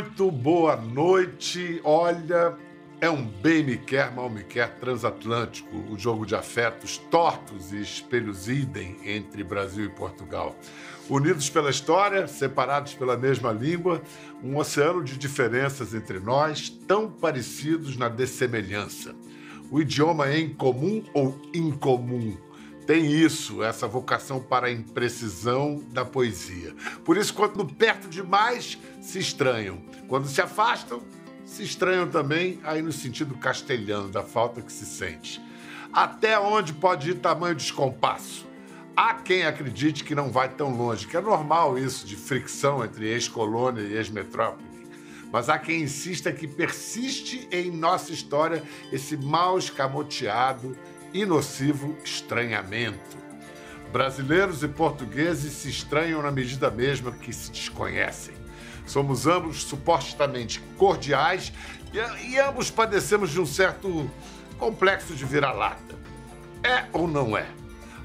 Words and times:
Muito 0.00 0.30
boa 0.30 0.76
noite. 0.76 1.78
Olha, 1.84 2.56
é 3.02 3.10
um 3.10 3.22
bem 3.22 3.62
me 3.62 3.76
quer, 3.76 4.10
mal 4.10 4.30
me 4.30 4.42
quer 4.42 4.78
transatlântico, 4.78 5.76
o 5.90 5.98
jogo 5.98 6.24
de 6.24 6.34
afetos 6.34 6.96
tortos 6.96 7.70
e 7.70 7.82
espelhos 7.82 8.48
idem 8.48 8.96
entre 9.04 9.44
Brasil 9.44 9.84
e 9.84 9.90
Portugal. 9.90 10.56
Unidos 11.06 11.50
pela 11.50 11.68
história, 11.68 12.26
separados 12.26 12.94
pela 12.94 13.14
mesma 13.14 13.52
língua, 13.52 14.00
um 14.42 14.56
oceano 14.56 15.04
de 15.04 15.18
diferenças 15.18 15.92
entre 15.92 16.18
nós, 16.18 16.70
tão 16.70 17.10
parecidos 17.10 17.98
na 17.98 18.08
dessemelhança. 18.08 19.14
O 19.70 19.82
idioma 19.82 20.30
é 20.30 20.40
incomum 20.40 21.04
ou 21.12 21.38
incomum? 21.52 22.38
Tem 22.90 23.06
isso, 23.06 23.62
essa 23.62 23.86
vocação 23.86 24.40
para 24.40 24.66
a 24.66 24.72
imprecisão 24.72 25.80
da 25.92 26.04
poesia. 26.04 26.74
Por 27.04 27.16
isso, 27.16 27.32
quando 27.32 27.64
perto 27.64 28.08
demais, 28.08 28.76
se 29.00 29.20
estranham. 29.20 29.78
Quando 30.08 30.26
se 30.26 30.42
afastam, 30.42 31.00
se 31.44 31.62
estranham 31.62 32.08
também, 32.08 32.58
aí 32.64 32.82
no 32.82 32.90
sentido 32.90 33.36
castelhano, 33.36 34.08
da 34.08 34.24
falta 34.24 34.60
que 34.60 34.72
se 34.72 34.84
sente. 34.84 35.40
Até 35.92 36.36
onde 36.40 36.72
pode 36.72 37.10
ir 37.10 37.20
tamanho 37.20 37.54
descompasso? 37.54 38.44
Há 38.96 39.14
quem 39.14 39.44
acredite 39.44 40.02
que 40.02 40.16
não 40.16 40.32
vai 40.32 40.48
tão 40.48 40.76
longe, 40.76 41.06
que 41.06 41.16
é 41.16 41.20
normal 41.20 41.78
isso 41.78 42.04
de 42.04 42.16
fricção 42.16 42.84
entre 42.84 43.06
ex-colônia 43.06 43.82
e 43.82 43.94
ex-metrópole. 43.94 44.68
Mas 45.30 45.48
há 45.48 45.60
quem 45.60 45.82
insista 45.82 46.32
que 46.32 46.48
persiste 46.48 47.46
em 47.52 47.70
nossa 47.70 48.10
história 48.10 48.64
esse 48.90 49.16
mal 49.16 49.56
escamoteado 49.56 50.76
e 51.12 51.24
nocivo 51.26 51.96
estranhamento. 52.04 53.18
Brasileiros 53.92 54.62
e 54.62 54.68
portugueses 54.68 55.52
se 55.52 55.68
estranham 55.68 56.22
na 56.22 56.30
medida 56.30 56.70
mesma 56.70 57.10
que 57.12 57.32
se 57.32 57.50
desconhecem. 57.50 58.34
Somos 58.86 59.26
ambos 59.26 59.64
supostamente 59.64 60.60
cordiais 60.76 61.52
e, 61.92 62.30
e 62.30 62.38
ambos 62.38 62.70
padecemos 62.70 63.30
de 63.30 63.40
um 63.40 63.46
certo 63.46 64.10
complexo 64.58 65.14
de 65.14 65.24
vira-lata. 65.24 65.98
É 66.62 66.84
ou 66.92 67.08
não 67.08 67.36
é? 67.36 67.46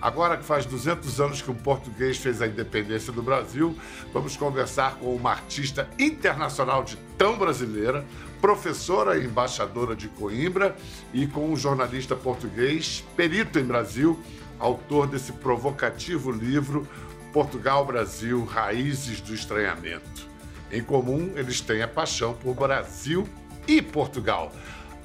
Agora 0.02 0.38
que 0.38 0.44
faz 0.44 0.66
200 0.66 1.20
anos 1.20 1.42
que 1.42 1.50
um 1.50 1.56
português 1.56 2.18
fez 2.18 2.42
a 2.42 2.48
independência 2.48 3.12
do 3.12 3.24
Brasil, 3.24 3.76
vamos 4.14 4.38
conversar 4.38 4.96
com 4.96 5.16
uma 5.16 5.32
artista 5.32 5.90
internacional 5.98 6.84
de 6.84 6.96
tão 7.18 7.38
brasileira, 7.38 8.06
professora 8.40 9.18
e 9.18 9.26
embaixadora 9.26 9.96
de 9.96 10.08
Coimbra, 10.10 10.76
e 11.14 11.26
com 11.26 11.50
um 11.50 11.56
jornalista 11.56 12.16
português, 12.16 13.04
perito 13.16 13.58
em 13.58 13.64
Brasil, 13.64 14.20
autor 14.60 15.08
desse 15.08 15.32
provocativo 15.34 16.32
livro 16.32 16.88
Portugal 17.34 17.86
Brasil 17.86 18.46
Raízes 18.46 19.20
do 19.20 19.34
Estranhamento. 19.34 20.28
Em 20.72 20.84
comum, 20.84 21.34
eles 21.36 21.62
têm 21.62 21.82
a 21.82 21.88
paixão 21.88 22.34
por 22.34 22.54
Brasil 22.54 23.28
e 23.68 23.82
Portugal. 23.82 24.52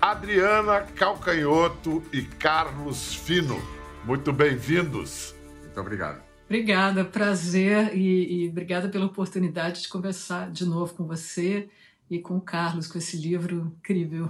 Adriana 0.00 0.80
Calcanhoto 0.80 2.02
e 2.12 2.22
Carlos 2.22 3.14
Fino, 3.14 3.60
muito 4.04 4.32
bem-vindos. 4.32 5.34
Muito 5.62 5.80
obrigado. 5.80 6.22
Obrigada, 6.46 7.04
prazer 7.04 7.96
e, 7.96 8.44
e, 8.44 8.48
obrigada 8.48 8.88
pela 8.88 9.06
oportunidade 9.06 9.82
de 9.82 9.88
conversar 9.88 10.50
de 10.50 10.64
novo 10.64 10.94
com 10.94 11.06
você 11.06 11.68
e 12.10 12.18
com 12.18 12.36
o 12.36 12.40
Carlos, 12.40 12.88
com 12.88 12.98
esse 12.98 13.16
livro 13.16 13.72
incrível. 13.78 14.28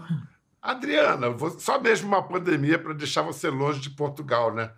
Adriana, 0.61 1.27
só 1.59 1.81
mesmo 1.81 2.09
uma 2.09 2.23
pandemia 2.23 2.79
para 2.79 2.93
deixar 2.93 3.23
você 3.23 3.48
longe 3.48 3.81
de 3.81 3.89
Portugal, 3.89 4.55
né? 4.55 4.71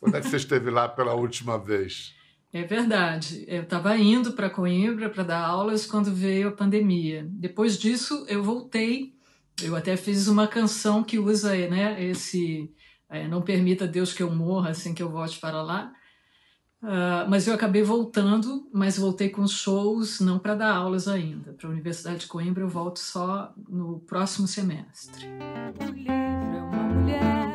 Quando 0.00 0.16
é 0.16 0.20
que 0.20 0.28
você 0.28 0.36
esteve 0.36 0.70
lá 0.70 0.88
pela 0.88 1.14
última 1.14 1.56
vez? 1.56 2.14
É 2.52 2.64
verdade. 2.64 3.44
Eu 3.46 3.62
estava 3.62 3.96
indo 3.96 4.32
para 4.32 4.50
Coimbra 4.50 5.08
para 5.08 5.22
dar 5.22 5.40
aulas 5.40 5.86
quando 5.86 6.12
veio 6.12 6.48
a 6.48 6.52
pandemia. 6.52 7.26
Depois 7.30 7.78
disso, 7.78 8.24
eu 8.28 8.42
voltei. 8.42 9.14
Eu 9.62 9.76
até 9.76 9.96
fiz 9.96 10.28
uma 10.28 10.48
canção 10.48 11.04
que 11.04 11.18
usa 11.18 11.54
né, 11.68 12.02
esse 12.02 12.72
é, 13.10 13.26
Não 13.26 13.42
Permita 13.42 13.86
Deus 13.86 14.12
que 14.12 14.22
eu 14.22 14.30
morra 14.30 14.70
assim 14.70 14.94
que 14.94 15.02
eu 15.02 15.10
volte 15.10 15.38
para 15.38 15.62
lá. 15.62 15.92
Uh, 16.80 17.26
mas 17.28 17.48
eu 17.48 17.54
acabei 17.54 17.82
voltando, 17.82 18.68
mas 18.72 18.96
voltei 18.96 19.28
com 19.28 19.48
shows, 19.48 20.20
não 20.20 20.38
para 20.38 20.54
dar 20.54 20.76
aulas 20.76 21.08
ainda. 21.08 21.52
Para 21.52 21.66
a 21.66 21.72
Universidade 21.72 22.20
de 22.20 22.26
Coimbra 22.28 22.62
eu 22.62 22.68
volto 22.68 22.98
só 22.98 23.52
no 23.68 23.98
próximo 24.00 24.46
semestre. 24.46 25.26
O 25.80 25.90
livro 25.90 26.12
é 26.12 26.62
uma 26.62 26.82
mulher, 26.84 27.47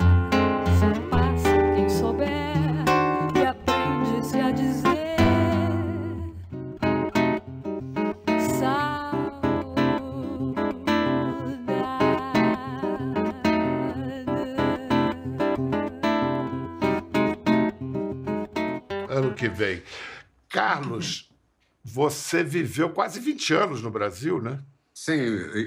que 19.44 19.50
vem. 19.50 19.84
Carlos, 20.48 21.30
você 21.84 22.46
viveu 22.46 22.90
quase 22.90 23.20
20 23.20 23.54
anos 23.54 23.81
no 23.81 23.92
Brasil, 23.92 24.42
né? 24.42 24.64
Sim, 24.94 25.20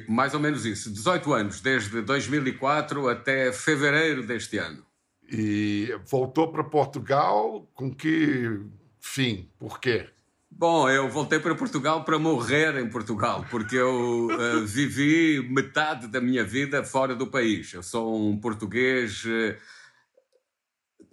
mais 0.09 0.33
ou 0.33 0.41
menos 0.41 0.65
isso. 0.65 0.91
18 0.91 1.33
anos, 1.35 1.61
desde 1.61 2.01
2004 2.01 3.07
até 3.09 3.53
fevereiro 3.53 4.27
deste 4.27 4.57
ano. 4.57 4.83
E 5.31 5.95
voltou 6.07 6.51
para 6.51 6.65
Portugal 6.65 7.69
com 7.75 7.95
que 7.95 8.61
fim? 8.99 9.51
Por 9.59 9.79
quê? 9.79 10.09
Bom, 10.51 10.89
eu 10.89 11.11
voltei 11.11 11.39
para 11.39 11.55
Portugal 11.55 12.03
para 12.03 12.19
morrer 12.19 12.79
em 12.79 12.89
Portugal, 12.89 13.45
porque 13.51 13.77
eu 13.77 14.29
uh, 14.29 14.65
vivi 14.65 15.47
metade 15.51 16.07
da 16.07 16.21
minha 16.21 16.45
vida 16.45 16.83
fora 16.83 17.15
do 17.15 17.27
país. 17.27 17.75
Eu 17.75 17.83
sou 17.83 18.27
um 18.31 18.39
português. 18.39 19.23
Uh, 19.25 19.55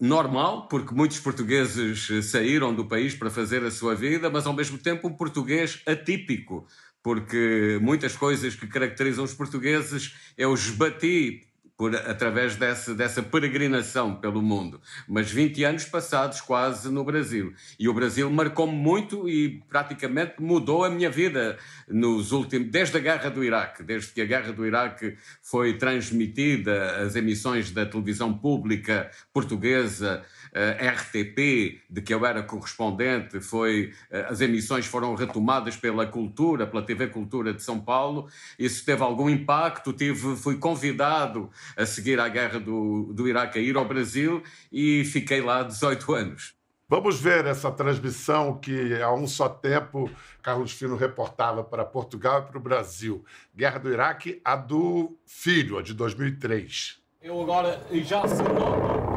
normal, 0.04 0.68
porque 0.68 0.94
muitos 0.94 1.18
portugueses 1.22 2.10
eh, 2.10 2.22
saíram 2.22 2.76
do 2.76 2.84
país 2.84 3.16
para 3.16 3.30
fazer 3.30 3.64
a 3.64 3.72
sua 3.72 3.96
vida, 3.96 4.30
mas 4.30 4.46
ao 4.46 4.52
mesmo 4.52 4.78
tempo 4.78 5.08
um 5.08 5.14
português 5.14 5.82
atípico, 5.88 6.68
porque 7.02 7.80
muitas 7.82 8.14
coisas 8.14 8.54
que 8.54 8.68
caracterizam 8.68 9.24
os 9.24 9.34
portugueses 9.34 10.14
eu 10.38 10.54
esbati 10.54 11.48
por, 11.78 11.96
através 11.96 12.56
dessa, 12.56 12.94
dessa 12.94 13.24
peregrinação 13.24 14.16
pelo 14.16 14.42
mundo. 14.42 14.80
Mas 15.08 15.32
20 15.32 15.64
anos 15.64 15.86
passados 15.86 16.40
quase 16.40 16.90
no 16.92 17.04
Brasil. 17.04 17.54
E 17.80 17.90
o 17.90 17.94
Brasil 17.94 18.30
marcou-me 18.30 18.76
muito 18.76 19.28
e 19.28 19.62
praticamente 19.68 20.36
mudou 20.40 20.84
a 20.84 20.90
minha 20.90 21.10
vida 21.10 21.58
nos 21.88 22.32
últimos, 22.32 22.70
desde 22.70 22.98
a 22.98 23.00
guerra 23.00 23.30
do 23.30 23.44
Iraque, 23.44 23.84
desde 23.84 24.12
que 24.12 24.22
a 24.22 24.26
guerra 24.26 24.52
do 24.52 24.66
Iraque 24.66 25.18
foi 25.42 25.78
transmitida, 25.78 26.98
as 26.98 27.16
emissões 27.16 27.72
da 27.72 27.86
televisão 27.86 28.34
pública 28.34 29.10
portuguesa 29.34 30.24
RTP, 30.54 31.82
de 31.90 32.02
que 32.02 32.14
eu 32.14 32.26
era 32.26 32.44
correspondente, 32.44 33.40
foi, 33.42 33.92
uh, 34.12 34.32
as 34.32 34.42
emissões 34.42 34.86
foram 34.86 35.16
retomadas 35.16 35.76
pela 35.76 36.06
Cultura, 36.06 36.68
pela 36.68 36.84
TV 36.84 37.08
Cultura 37.08 37.54
de 37.54 37.64
São 37.64 37.80
Paulo. 37.80 38.28
Isso 38.58 38.86
teve 38.86 39.02
algum 39.02 39.30
impacto. 39.30 39.92
Tive, 39.92 40.36
fui 40.36 40.58
convidado 40.58 41.50
a 41.76 41.86
seguir 41.86 42.20
a 42.20 42.28
guerra 42.30 42.60
do, 42.60 43.12
do 43.14 43.28
Iraque 43.28 43.58
a 43.58 43.62
ir 43.62 43.76
ao 43.76 43.86
Brasil 43.86 44.44
e 44.72 45.04
fiquei 45.06 45.42
lá 45.42 45.64
18 45.64 46.14
anos. 46.14 46.54
Vamos 46.88 47.20
ver 47.20 47.46
essa 47.46 47.72
transmissão 47.72 48.60
que 48.60 49.02
há 49.02 49.12
um 49.12 49.26
só 49.26 49.50
tempo 49.50 50.12
Carlos 50.44 50.74
Fino 50.74 50.96
reportava 50.96 51.64
para 51.64 51.84
Portugal 51.84 52.42
e 52.42 52.52
para 52.52 52.58
o 52.58 52.62
Brasil. 52.62 53.26
Guerra 53.56 53.80
do 53.80 53.92
Iraque, 53.92 54.40
a 54.46 54.56
do 54.56 55.18
filho, 55.26 55.80
a 55.80 55.82
de 55.82 55.94
2003. 55.94 57.00
Eu 57.22 57.42
agora 57.42 57.82
já 58.04 58.28
se 58.28 58.44
nota 58.44 59.13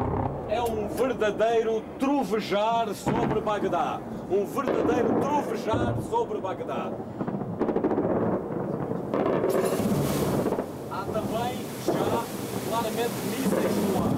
é 0.49 0.61
um 0.61 0.87
verdadeiro 0.87 1.83
trovejar 1.99 2.93
sobre 2.93 3.41
Bagdá. 3.41 3.99
Um 4.29 4.45
verdadeiro 4.45 5.19
trovejar 5.19 5.95
sobre 6.09 6.39
Bagdá. 6.39 6.91
Há 10.91 11.05
também 11.13 11.53
já 11.85 12.23
claramente 12.69 13.11
mísseis 13.25 13.75
no 13.75 14.03
ar. 14.03 14.13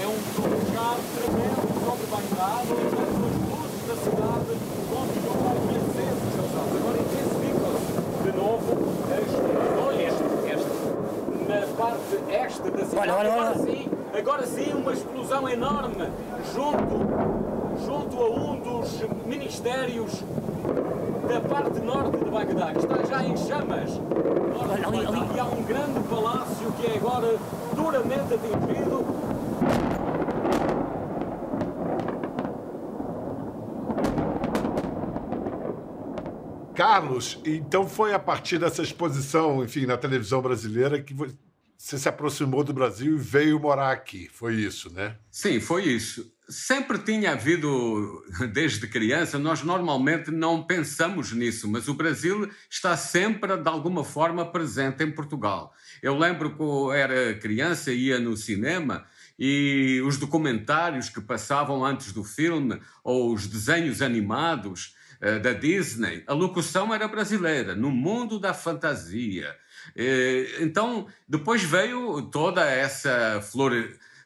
É 0.00 0.06
um 0.06 0.18
trovejar 0.34 0.96
tremendo 1.14 1.70
sobre 1.84 2.06
Bagdá, 2.06 2.62
no 2.68 2.74
entanto 2.80 3.20
as 3.26 3.40
luzes 3.50 3.82
da 3.88 3.96
cidade 3.96 4.52
continuam 4.88 5.60
acesas. 5.90 6.50
Agora 6.76 6.98
intensificam-se 6.98 7.90
de 8.22 8.32
novo 8.36 8.70
as 9.10 9.49
parte 11.80 12.16
este 12.28 12.70
da 12.70 12.84
cidade. 12.84 13.10
Olha, 13.10 13.14
olha, 13.14 13.30
olha. 13.30 13.40
Agora 13.40 13.58
sim, 13.58 13.90
agora 14.18 14.46
sim 14.46 14.72
uma 14.74 14.92
explosão 14.92 15.48
enorme 15.48 16.08
junto, 16.54 17.84
junto 17.86 18.22
a 18.22 18.30
um 18.30 18.60
dos 18.60 19.02
ministérios 19.24 20.22
da 21.26 21.40
parte 21.40 21.80
norte 21.80 22.18
de 22.18 22.30
Bagdá, 22.30 22.72
que 22.72 22.80
está 22.80 23.02
já 23.04 23.24
em 23.24 23.36
chamas. 23.36 23.98
Olha, 24.60 24.86
ali, 24.86 25.06
ali. 25.06 25.36
E 25.36 25.40
há 25.40 25.44
um 25.44 25.62
grande 25.62 26.00
palácio 26.08 26.72
que 26.72 26.86
é 26.86 26.96
agora 26.96 27.38
duramente 27.74 28.34
atingido. 28.34 29.30
Carlos, 36.74 37.38
então 37.44 37.86
foi 37.86 38.14
a 38.14 38.18
partir 38.18 38.58
dessa 38.58 38.82
exposição, 38.82 39.62
enfim, 39.62 39.84
na 39.84 39.98
televisão 39.98 40.40
brasileira 40.40 41.00
que 41.00 41.12
você 41.80 41.98
se 41.98 42.10
aproximou 42.10 42.62
do 42.62 42.74
Brasil 42.74 43.14
e 43.14 43.18
veio 43.18 43.58
morar 43.58 43.90
aqui. 43.90 44.28
Foi 44.30 44.54
isso, 44.54 44.92
né? 44.92 45.16
Sim, 45.30 45.60
foi 45.60 45.84
isso. 45.84 46.30
Sempre 46.46 46.98
tinha 46.98 47.32
havido, 47.32 48.22
desde 48.52 48.86
criança, 48.86 49.38
nós 49.38 49.62
normalmente 49.62 50.30
não 50.30 50.62
pensamos 50.62 51.32
nisso, 51.32 51.66
mas 51.66 51.88
o 51.88 51.94
Brasil 51.94 52.50
está 52.68 52.98
sempre, 52.98 53.56
de 53.56 53.68
alguma 53.68 54.04
forma, 54.04 54.44
presente 54.44 55.02
em 55.02 55.10
Portugal. 55.10 55.72
Eu 56.02 56.18
lembro 56.18 56.54
que 56.54 56.60
eu 56.60 56.92
era 56.92 57.34
criança, 57.38 57.90
ia 57.90 58.20
no 58.20 58.36
cinema 58.36 59.06
e 59.38 60.02
os 60.04 60.18
documentários 60.18 61.08
que 61.08 61.22
passavam 61.22 61.82
antes 61.82 62.12
do 62.12 62.22
filme, 62.22 62.78
ou 63.02 63.32
os 63.32 63.46
desenhos 63.46 64.02
animados 64.02 64.94
uh, 65.22 65.40
da 65.40 65.54
Disney, 65.54 66.22
a 66.26 66.34
locução 66.34 66.92
era 66.92 67.08
brasileira, 67.08 67.74
no 67.74 67.90
mundo 67.90 68.38
da 68.38 68.52
fantasia. 68.52 69.56
Então, 70.60 71.06
depois 71.28 71.62
veio 71.62 72.22
toda 72.22 72.64
essa 72.64 73.40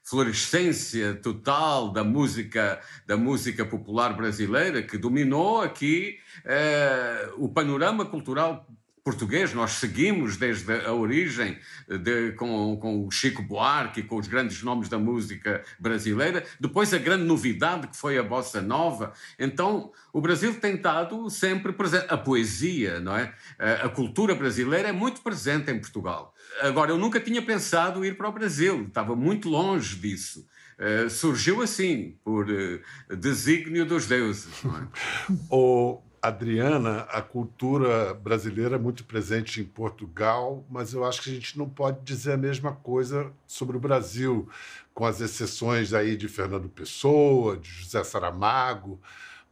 florescência 0.05 1.15
total 1.15 1.91
da 1.91 2.05
música 2.05 2.81
da 3.07 3.17
música 3.17 3.65
popular 3.65 4.15
brasileira 4.15 4.83
que 4.83 4.99
dominou 4.99 5.63
aqui 5.63 6.19
eh, 6.45 7.33
o 7.39 7.49
panorama 7.49 8.05
cultural 8.05 8.67
português, 9.05 9.53
nós 9.53 9.73
seguimos 9.73 10.39
desde 10.39 10.73
a 10.73 10.93
origem 10.95 11.59
de, 11.87 12.33
com, 12.33 12.75
com 12.79 13.07
o 13.07 13.11
Chico 13.11 13.43
Buarque, 13.43 14.03
com 14.03 14.17
os 14.17 14.27
grandes 14.27 14.63
nomes 14.63 14.89
da 14.89 14.99
música 14.99 15.63
brasileira, 15.79 16.43
depois 16.59 16.95
a 16.95 16.99
grande 16.99 17.25
novidade 17.25 17.87
que 17.89 17.97
foi 17.99 18.17
a 18.17 18.23
bossa 18.23 18.63
nova. 18.63 19.13
Então, 19.39 19.93
o 20.11 20.23
Brasil 20.23 20.59
tem 20.59 20.77
estado 20.77 21.29
sempre 21.29 21.73
presente. 21.75 22.07
A 22.09 22.17
poesia, 22.17 22.99
não 22.99 23.15
é? 23.15 23.35
A 23.83 23.89
cultura 23.91 24.35
brasileira 24.35 24.89
é 24.89 24.93
muito 24.93 25.21
presente 25.21 25.71
em 25.71 25.79
Portugal. 25.79 26.35
Agora, 26.63 26.91
eu 26.91 26.97
nunca 26.97 27.21
tinha 27.21 27.43
pensado 27.43 28.05
ir 28.07 28.17
para 28.17 28.29
o 28.29 28.33
Brasil, 28.33 28.87
estava 28.89 29.15
muito 29.15 29.51
longe 29.51 29.97
disso. 29.97 30.47
Uh, 30.77 31.09
surgiu 31.09 31.63
assim, 31.63 32.19
por 32.25 32.49
uh, 32.51 33.17
desígnio 33.17 33.87
dos 33.87 34.07
deuses. 34.07 34.63
Não 34.65 34.77
é? 34.77 34.89
o 35.51 36.03
Adriana, 36.25 37.01
a 37.11 37.21
cultura 37.21 38.15
brasileira 38.15 38.77
é 38.77 38.79
muito 38.79 39.05
presente 39.05 39.61
em 39.61 39.65
Portugal, 39.65 40.65
mas 40.71 40.95
eu 40.95 41.05
acho 41.05 41.21
que 41.21 41.29
a 41.29 41.35
gente 41.35 41.59
não 41.59 41.69
pode 41.69 42.01
dizer 42.01 42.33
a 42.33 42.37
mesma 42.39 42.73
coisa 42.73 43.31
sobre 43.47 43.77
o 43.77 43.81
Brasil, 43.81 44.49
com 44.95 45.05
as 45.05 45.21
exceções 45.21 45.93
aí 45.93 46.17
de 46.17 46.27
Fernando 46.27 46.67
Pessoa, 46.67 47.59
de 47.59 47.69
José 47.69 48.03
Saramago. 48.03 48.99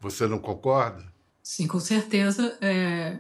Você 0.00 0.26
não 0.26 0.38
concorda? 0.38 1.04
Sim, 1.42 1.66
com 1.66 1.78
certeza. 1.78 2.56
É... 2.62 3.18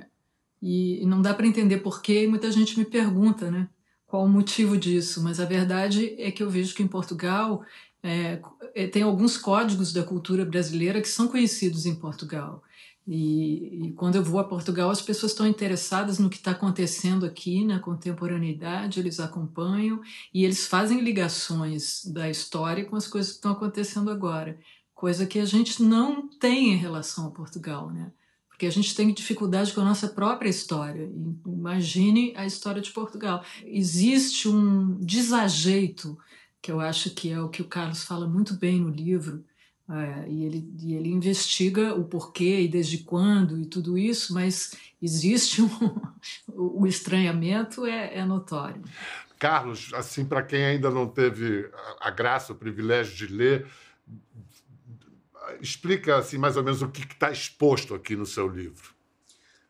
E 0.62 1.04
não 1.04 1.20
dá 1.20 1.34
para 1.34 1.46
entender 1.46 1.78
por 1.78 2.00
quê, 2.00 2.26
muita 2.26 2.50
gente 2.50 2.78
me 2.78 2.86
pergunta, 2.86 3.50
né? 3.50 3.68
Qual 4.06 4.24
o 4.24 4.28
motivo 4.28 4.78
disso? 4.78 5.22
Mas 5.22 5.38
a 5.38 5.44
verdade 5.44 6.14
é 6.18 6.30
que 6.30 6.42
eu 6.42 6.48
vejo 6.48 6.74
que 6.74 6.82
em 6.82 6.88
Portugal 6.88 7.62
é, 8.02 8.40
é 8.74 8.86
tem 8.86 9.02
alguns 9.02 9.36
códigos 9.36 9.92
da 9.92 10.02
cultura 10.02 10.42
brasileira 10.42 11.02
que 11.02 11.08
são 11.08 11.28
conhecidos 11.28 11.84
em 11.84 11.94
Portugal. 11.94 12.62
E, 13.06 13.86
e, 13.86 13.92
quando 13.92 14.14
eu 14.14 14.22
vou 14.22 14.38
a 14.38 14.44
Portugal, 14.44 14.88
as 14.88 15.02
pessoas 15.02 15.32
estão 15.32 15.46
interessadas 15.46 16.18
no 16.18 16.30
que 16.30 16.36
está 16.36 16.52
acontecendo 16.52 17.26
aqui 17.26 17.64
na 17.64 17.80
contemporaneidade, 17.80 19.00
eles 19.00 19.18
acompanham 19.18 20.00
e 20.32 20.44
eles 20.44 20.66
fazem 20.66 21.00
ligações 21.00 22.04
da 22.04 22.30
história 22.30 22.84
com 22.84 22.94
as 22.94 23.08
coisas 23.08 23.32
que 23.32 23.38
estão 23.38 23.52
acontecendo 23.52 24.08
agora, 24.08 24.56
coisa 24.94 25.26
que 25.26 25.40
a 25.40 25.44
gente 25.44 25.82
não 25.82 26.28
tem 26.28 26.72
em 26.72 26.76
relação 26.76 27.26
a 27.26 27.30
Portugal, 27.30 27.90
né? 27.90 28.12
Porque 28.48 28.66
a 28.66 28.70
gente 28.70 28.94
tem 28.94 29.12
dificuldade 29.12 29.72
com 29.72 29.80
a 29.80 29.84
nossa 29.84 30.06
própria 30.06 30.48
história. 30.48 31.10
Imagine 31.44 32.32
a 32.36 32.46
história 32.46 32.80
de 32.80 32.92
Portugal. 32.92 33.42
Existe 33.64 34.46
um 34.46 34.94
desajeito, 35.00 36.16
que 36.60 36.70
eu 36.70 36.78
acho 36.78 37.10
que 37.10 37.30
é 37.30 37.40
o 37.40 37.48
que 37.48 37.62
o 37.62 37.68
Carlos 37.68 38.04
fala 38.04 38.28
muito 38.28 38.54
bem 38.54 38.78
no 38.78 38.88
livro, 38.88 39.44
é, 39.92 40.26
e, 40.26 40.44
ele, 40.44 40.72
e 40.80 40.94
ele 40.94 41.10
investiga 41.10 41.94
o 41.94 42.04
porquê 42.04 42.62
e 42.62 42.68
desde 42.68 42.98
quando 42.98 43.58
e 43.58 43.66
tudo 43.66 43.98
isso, 43.98 44.32
mas 44.32 44.74
existe 45.02 45.60
um, 45.62 45.68
o 46.48 46.86
estranhamento 46.86 47.84
é, 47.84 48.16
é 48.16 48.24
notório. 48.24 48.82
Carlos, 49.38 49.92
assim 49.92 50.24
para 50.24 50.42
quem 50.42 50.64
ainda 50.64 50.90
não 50.90 51.06
teve 51.06 51.68
a 52.00 52.10
graça, 52.10 52.52
o 52.52 52.56
privilégio 52.56 53.26
de 53.26 53.34
ler, 53.34 53.66
explica 55.60 56.16
assim 56.16 56.38
mais 56.38 56.56
ou 56.56 56.62
menos 56.62 56.80
o 56.80 56.88
que 56.88 57.02
está 57.02 57.30
exposto 57.30 57.94
aqui 57.94 58.16
no 58.16 58.24
seu 58.24 58.48
livro. 58.48 58.94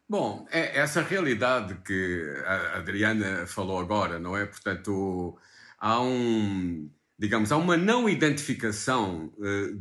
Bom, 0.09 0.47
é 0.51 0.79
essa 0.79 1.01
realidade 1.01 1.75
que 1.85 2.23
a 2.45 2.77
Adriana 2.77 3.47
falou 3.47 3.81
agora, 3.81 4.19
não 4.19 4.37
é? 4.37 4.45
Portanto, 4.45 5.39
há 5.79 6.01
um, 6.01 6.91
digamos, 7.19 7.51
há 7.51 7.57
uma 7.57 7.77
não 7.77 8.09
identificação 8.09 9.33
uh, 9.39 9.81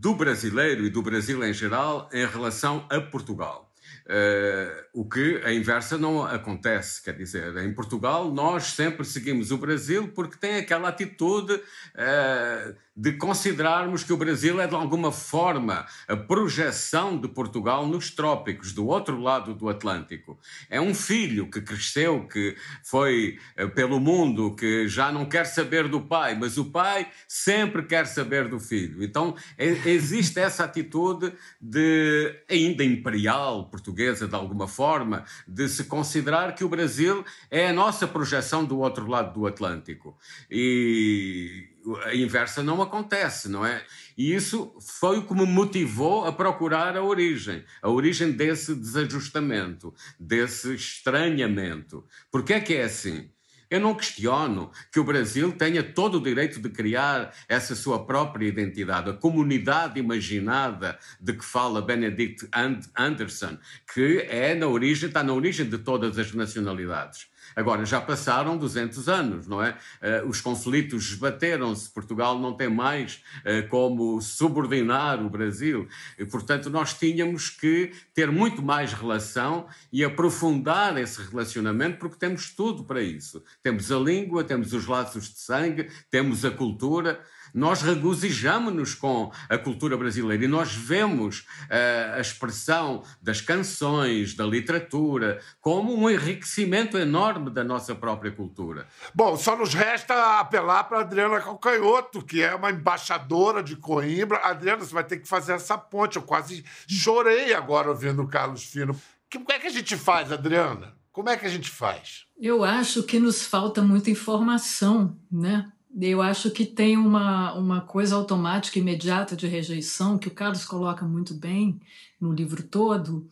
do 0.00 0.14
brasileiro 0.14 0.86
e 0.86 0.88
do 0.88 1.02
Brasil 1.02 1.44
em 1.44 1.52
geral 1.52 2.08
em 2.10 2.26
relação 2.26 2.86
a 2.90 2.98
Portugal. 3.02 3.70
Uh, 4.06 4.82
o 4.94 5.08
que 5.08 5.40
a 5.44 5.52
inversa 5.52 5.98
não 5.98 6.24
acontece, 6.24 7.02
quer 7.02 7.14
dizer, 7.14 7.56
em 7.58 7.72
Portugal 7.72 8.32
nós 8.32 8.64
sempre 8.64 9.04
seguimos 9.04 9.50
o 9.50 9.58
Brasil 9.58 10.08
porque 10.08 10.38
tem 10.38 10.56
aquela 10.56 10.88
atitude 10.88 11.52
uh, 11.52 12.76
de 13.00 13.12
considerarmos 13.12 14.04
que 14.04 14.12
o 14.12 14.16
Brasil 14.18 14.60
é 14.60 14.66
de 14.66 14.74
alguma 14.74 15.10
forma 15.10 15.86
a 16.06 16.14
projeção 16.14 17.18
de 17.18 17.28
Portugal 17.28 17.86
nos 17.86 18.10
trópicos, 18.10 18.74
do 18.74 18.86
outro 18.86 19.18
lado 19.18 19.54
do 19.54 19.70
Atlântico. 19.70 20.38
É 20.68 20.78
um 20.78 20.94
filho 20.94 21.48
que 21.50 21.62
cresceu, 21.62 22.28
que 22.28 22.54
foi 22.84 23.38
uh, 23.58 23.70
pelo 23.70 23.98
mundo, 23.98 24.54
que 24.54 24.86
já 24.86 25.10
não 25.10 25.24
quer 25.24 25.46
saber 25.46 25.88
do 25.88 26.02
pai, 26.02 26.36
mas 26.38 26.58
o 26.58 26.66
pai 26.66 27.08
sempre 27.26 27.84
quer 27.84 28.06
saber 28.06 28.48
do 28.48 28.60
filho. 28.60 29.02
Então 29.02 29.34
existe 29.56 30.38
essa 30.38 30.64
atitude 30.64 31.32
de 31.58 32.38
ainda 32.50 32.84
imperial 32.84 33.70
portuguesa 33.70 34.28
de 34.28 34.34
alguma 34.34 34.68
forma, 34.68 35.24
de 35.48 35.70
se 35.70 35.84
considerar 35.84 36.54
que 36.54 36.64
o 36.64 36.68
Brasil 36.68 37.24
é 37.50 37.68
a 37.68 37.72
nossa 37.72 38.06
projeção 38.06 38.62
do 38.62 38.78
outro 38.78 39.06
lado 39.06 39.32
do 39.32 39.46
Atlântico. 39.46 40.18
E 40.50 41.70
a 42.04 42.14
inversa 42.14 42.62
não 42.62 42.82
acontece, 42.82 43.48
não 43.48 43.64
é? 43.64 43.84
E 44.16 44.34
isso 44.34 44.76
foi 44.80 45.18
o 45.18 45.26
que 45.26 45.34
me 45.34 45.46
motivou 45.46 46.26
a 46.26 46.32
procurar 46.32 46.96
a 46.96 47.02
origem, 47.02 47.64
a 47.80 47.88
origem 47.88 48.32
desse 48.32 48.74
desajustamento, 48.74 49.94
desse 50.18 50.74
estranhamento. 50.74 52.04
Porquê 52.30 52.54
é 52.54 52.60
que 52.60 52.74
é 52.74 52.84
assim? 52.84 53.30
Eu 53.70 53.78
não 53.78 53.94
questiono 53.94 54.72
que 54.92 54.98
o 54.98 55.04
Brasil 55.04 55.52
tenha 55.52 55.80
todo 55.80 56.16
o 56.16 56.20
direito 56.20 56.60
de 56.60 56.68
criar 56.70 57.32
essa 57.48 57.76
sua 57.76 58.04
própria 58.04 58.48
identidade, 58.48 59.08
a 59.08 59.12
comunidade 59.12 60.00
imaginada 60.00 60.98
de 61.20 61.34
que 61.34 61.44
fala 61.44 61.80
Benedict 61.80 62.48
Anderson, 62.96 63.56
que 63.94 64.26
é 64.28 64.56
na 64.56 64.66
origem, 64.66 65.06
está 65.06 65.22
na 65.22 65.32
origem 65.32 65.68
de 65.68 65.78
todas 65.78 66.18
as 66.18 66.34
nacionalidades. 66.34 67.28
Agora, 67.54 67.84
já 67.84 68.00
passaram 68.00 68.56
200 68.56 69.08
anos, 69.08 69.46
não 69.46 69.62
é? 69.62 69.76
Uh, 70.02 70.28
os 70.28 70.40
conflitos 70.40 71.10
esbateram-se, 71.10 71.90
Portugal 71.90 72.38
não 72.38 72.54
tem 72.54 72.68
mais 72.68 73.22
uh, 73.40 73.68
como 73.68 74.20
subordinar 74.20 75.24
o 75.24 75.30
Brasil, 75.30 75.88
e, 76.18 76.24
portanto, 76.24 76.70
nós 76.70 76.94
tínhamos 76.94 77.50
que 77.50 77.92
ter 78.14 78.30
muito 78.30 78.62
mais 78.62 78.92
relação 78.92 79.66
e 79.92 80.04
aprofundar 80.04 80.96
esse 80.96 81.22
relacionamento, 81.22 81.98
porque 81.98 82.16
temos 82.16 82.50
tudo 82.50 82.84
para 82.84 83.02
isso. 83.02 83.42
Temos 83.62 83.90
a 83.90 83.98
língua, 83.98 84.44
temos 84.44 84.72
os 84.72 84.86
laços 84.86 85.30
de 85.30 85.38
sangue, 85.38 85.88
temos 86.10 86.44
a 86.44 86.50
cultura 86.50 87.20
nós 87.54 87.82
regozijamos-nos 87.82 88.94
com 88.94 89.32
a 89.48 89.58
cultura 89.58 89.96
brasileira 89.96 90.44
e 90.44 90.48
nós 90.48 90.74
vemos 90.74 91.40
uh, 91.40 92.16
a 92.16 92.20
expressão 92.20 93.02
das 93.20 93.40
canções, 93.40 94.34
da 94.34 94.44
literatura, 94.44 95.40
como 95.60 95.94
um 95.94 96.08
enriquecimento 96.08 96.96
enorme 96.96 97.50
da 97.50 97.64
nossa 97.64 97.94
própria 97.94 98.30
cultura. 98.30 98.86
Bom, 99.14 99.36
só 99.36 99.56
nos 99.56 99.74
resta 99.74 100.40
apelar 100.40 100.84
para 100.84 101.00
Adriana 101.00 101.40
Calcanhoto, 101.40 102.22
que 102.22 102.42
é 102.42 102.54
uma 102.54 102.70
embaixadora 102.70 103.62
de 103.62 103.76
Coimbra. 103.76 104.38
Adriana, 104.38 104.84
você 104.84 104.92
vai 104.92 105.04
ter 105.04 105.18
que 105.18 105.28
fazer 105.28 105.52
essa 105.52 105.76
ponte. 105.76 106.16
Eu 106.16 106.22
quase 106.22 106.64
chorei 106.88 107.54
agora 107.54 107.88
ouvindo 107.88 108.22
o 108.22 108.28
Carlos 108.28 108.64
Fino. 108.64 108.98
Como 109.32 109.46
é 109.50 109.58
que 109.58 109.66
a 109.66 109.70
gente 109.70 109.96
faz, 109.96 110.32
Adriana? 110.32 110.94
Como 111.12 111.28
é 111.28 111.36
que 111.36 111.46
a 111.46 111.48
gente 111.48 111.70
faz? 111.70 112.26
Eu 112.40 112.64
acho 112.64 113.02
que 113.02 113.18
nos 113.18 113.44
falta 113.44 113.82
muita 113.82 114.10
informação, 114.10 115.16
né? 115.30 115.70
Eu 115.98 116.22
acho 116.22 116.50
que 116.50 116.64
tem 116.64 116.96
uma, 116.96 117.52
uma 117.54 117.80
coisa 117.80 118.14
automática, 118.14 118.78
imediata 118.78 119.34
de 119.34 119.46
rejeição, 119.46 120.18
que 120.18 120.28
o 120.28 120.34
Carlos 120.34 120.64
coloca 120.64 121.04
muito 121.04 121.34
bem 121.34 121.80
no 122.20 122.32
livro 122.32 122.62
todo, 122.62 123.28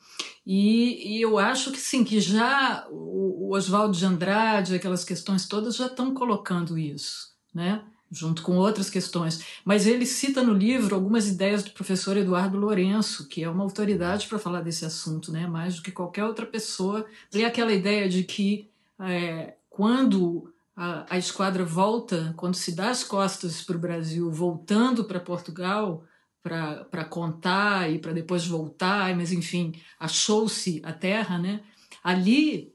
e, 0.50 1.16
e 1.16 1.20
eu 1.20 1.38
acho 1.38 1.70
que 1.70 1.78
sim, 1.78 2.02
que 2.02 2.20
já 2.20 2.86
o, 2.90 3.54
Oswaldo 3.54 3.96
de 3.96 4.04
Andrade, 4.04 4.74
aquelas 4.74 5.04
questões 5.04 5.46
todas 5.46 5.76
já 5.76 5.86
estão 5.86 6.14
colocando 6.14 6.78
isso, 6.78 7.34
né? 7.54 7.82
junto 8.10 8.42
com 8.42 8.56
outras 8.56 8.88
questões. 8.88 9.44
Mas 9.64 9.86
ele 9.86 10.06
cita 10.06 10.42
no 10.42 10.54
livro 10.54 10.94
algumas 10.94 11.28
ideias 11.28 11.62
do 11.62 11.70
professor 11.72 12.16
Eduardo 12.16 12.58
Lourenço, 12.58 13.28
que 13.28 13.44
é 13.44 13.50
uma 13.50 13.62
autoridade 13.62 14.26
para 14.26 14.38
falar 14.38 14.62
desse 14.62 14.84
assunto, 14.86 15.30
né? 15.30 15.46
mais 15.46 15.76
do 15.76 15.82
que 15.82 15.92
qualquer 15.92 16.24
outra 16.24 16.46
pessoa. 16.46 17.04
E 17.34 17.44
aquela 17.44 17.72
ideia 17.72 18.08
de 18.08 18.24
que 18.24 18.70
é, 18.98 19.54
quando 19.68 20.50
a, 20.78 21.06
a 21.11 21.18
esquadra 21.18 21.64
volta, 21.64 22.32
quando 22.37 22.54
se 22.54 22.70
dá 22.70 22.90
as 22.90 23.02
costas 23.02 23.62
para 23.62 23.76
o 23.76 23.80
Brasil, 23.80 24.30
voltando 24.30 25.04
para 25.04 25.18
Portugal, 25.18 26.04
para 26.40 27.04
contar 27.04 27.90
e 27.90 27.99
para 27.99 28.12
depois 28.12 28.47
voltar, 28.47 29.14
mas 29.16 29.32
enfim, 29.32 29.73
achou-se 29.99 30.80
a 30.85 30.92
terra, 30.92 31.37
né? 31.37 31.62
Ali 32.02 32.73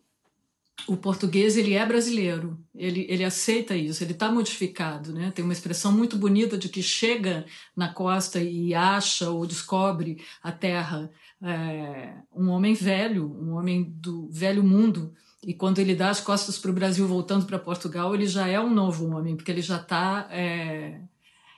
o 0.86 0.98
português 0.98 1.56
ele 1.56 1.76
é 1.76 1.86
brasileiro, 1.86 2.60
ele, 2.76 3.06
ele 3.08 3.24
aceita 3.24 3.74
isso, 3.74 4.04
ele 4.04 4.12
está 4.12 4.30
modificado, 4.30 5.14
né? 5.14 5.32
Tem 5.32 5.46
uma 5.46 5.54
expressão 5.54 5.90
muito 5.90 6.18
bonita 6.18 6.58
de 6.58 6.68
que 6.68 6.84
chega 6.84 7.46
na 7.74 7.88
costa 7.88 8.38
e 8.42 8.74
acha 8.74 9.30
ou 9.30 9.48
descobre 9.48 10.22
a 10.44 10.52
terra 10.52 11.10
é, 11.42 12.16
um 12.36 12.50
homem 12.50 12.74
velho, 12.74 13.34
um 13.42 13.54
homem 13.54 13.84
do 13.96 14.30
velho 14.30 14.62
mundo, 14.62 15.14
e 15.46 15.54
quando 15.54 15.80
ele 15.80 15.96
dá 15.96 16.10
as 16.10 16.22
costas 16.22 16.58
para 16.58 16.72
o 16.72 16.74
Brasil 16.74 17.08
voltando 17.08 17.46
para 17.46 17.60
Portugal, 17.60 18.16
ele 18.16 18.28
já 18.28 18.48
é 18.48 18.60
um 18.60 18.74
novo 18.74 19.10
homem, 19.16 19.36
porque 19.36 19.52
ele 19.52 19.62
já 19.62 19.78
está 19.78 20.28
é, 20.32 21.02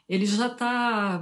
ele 0.07 0.25
já 0.25 0.47
está 0.47 1.21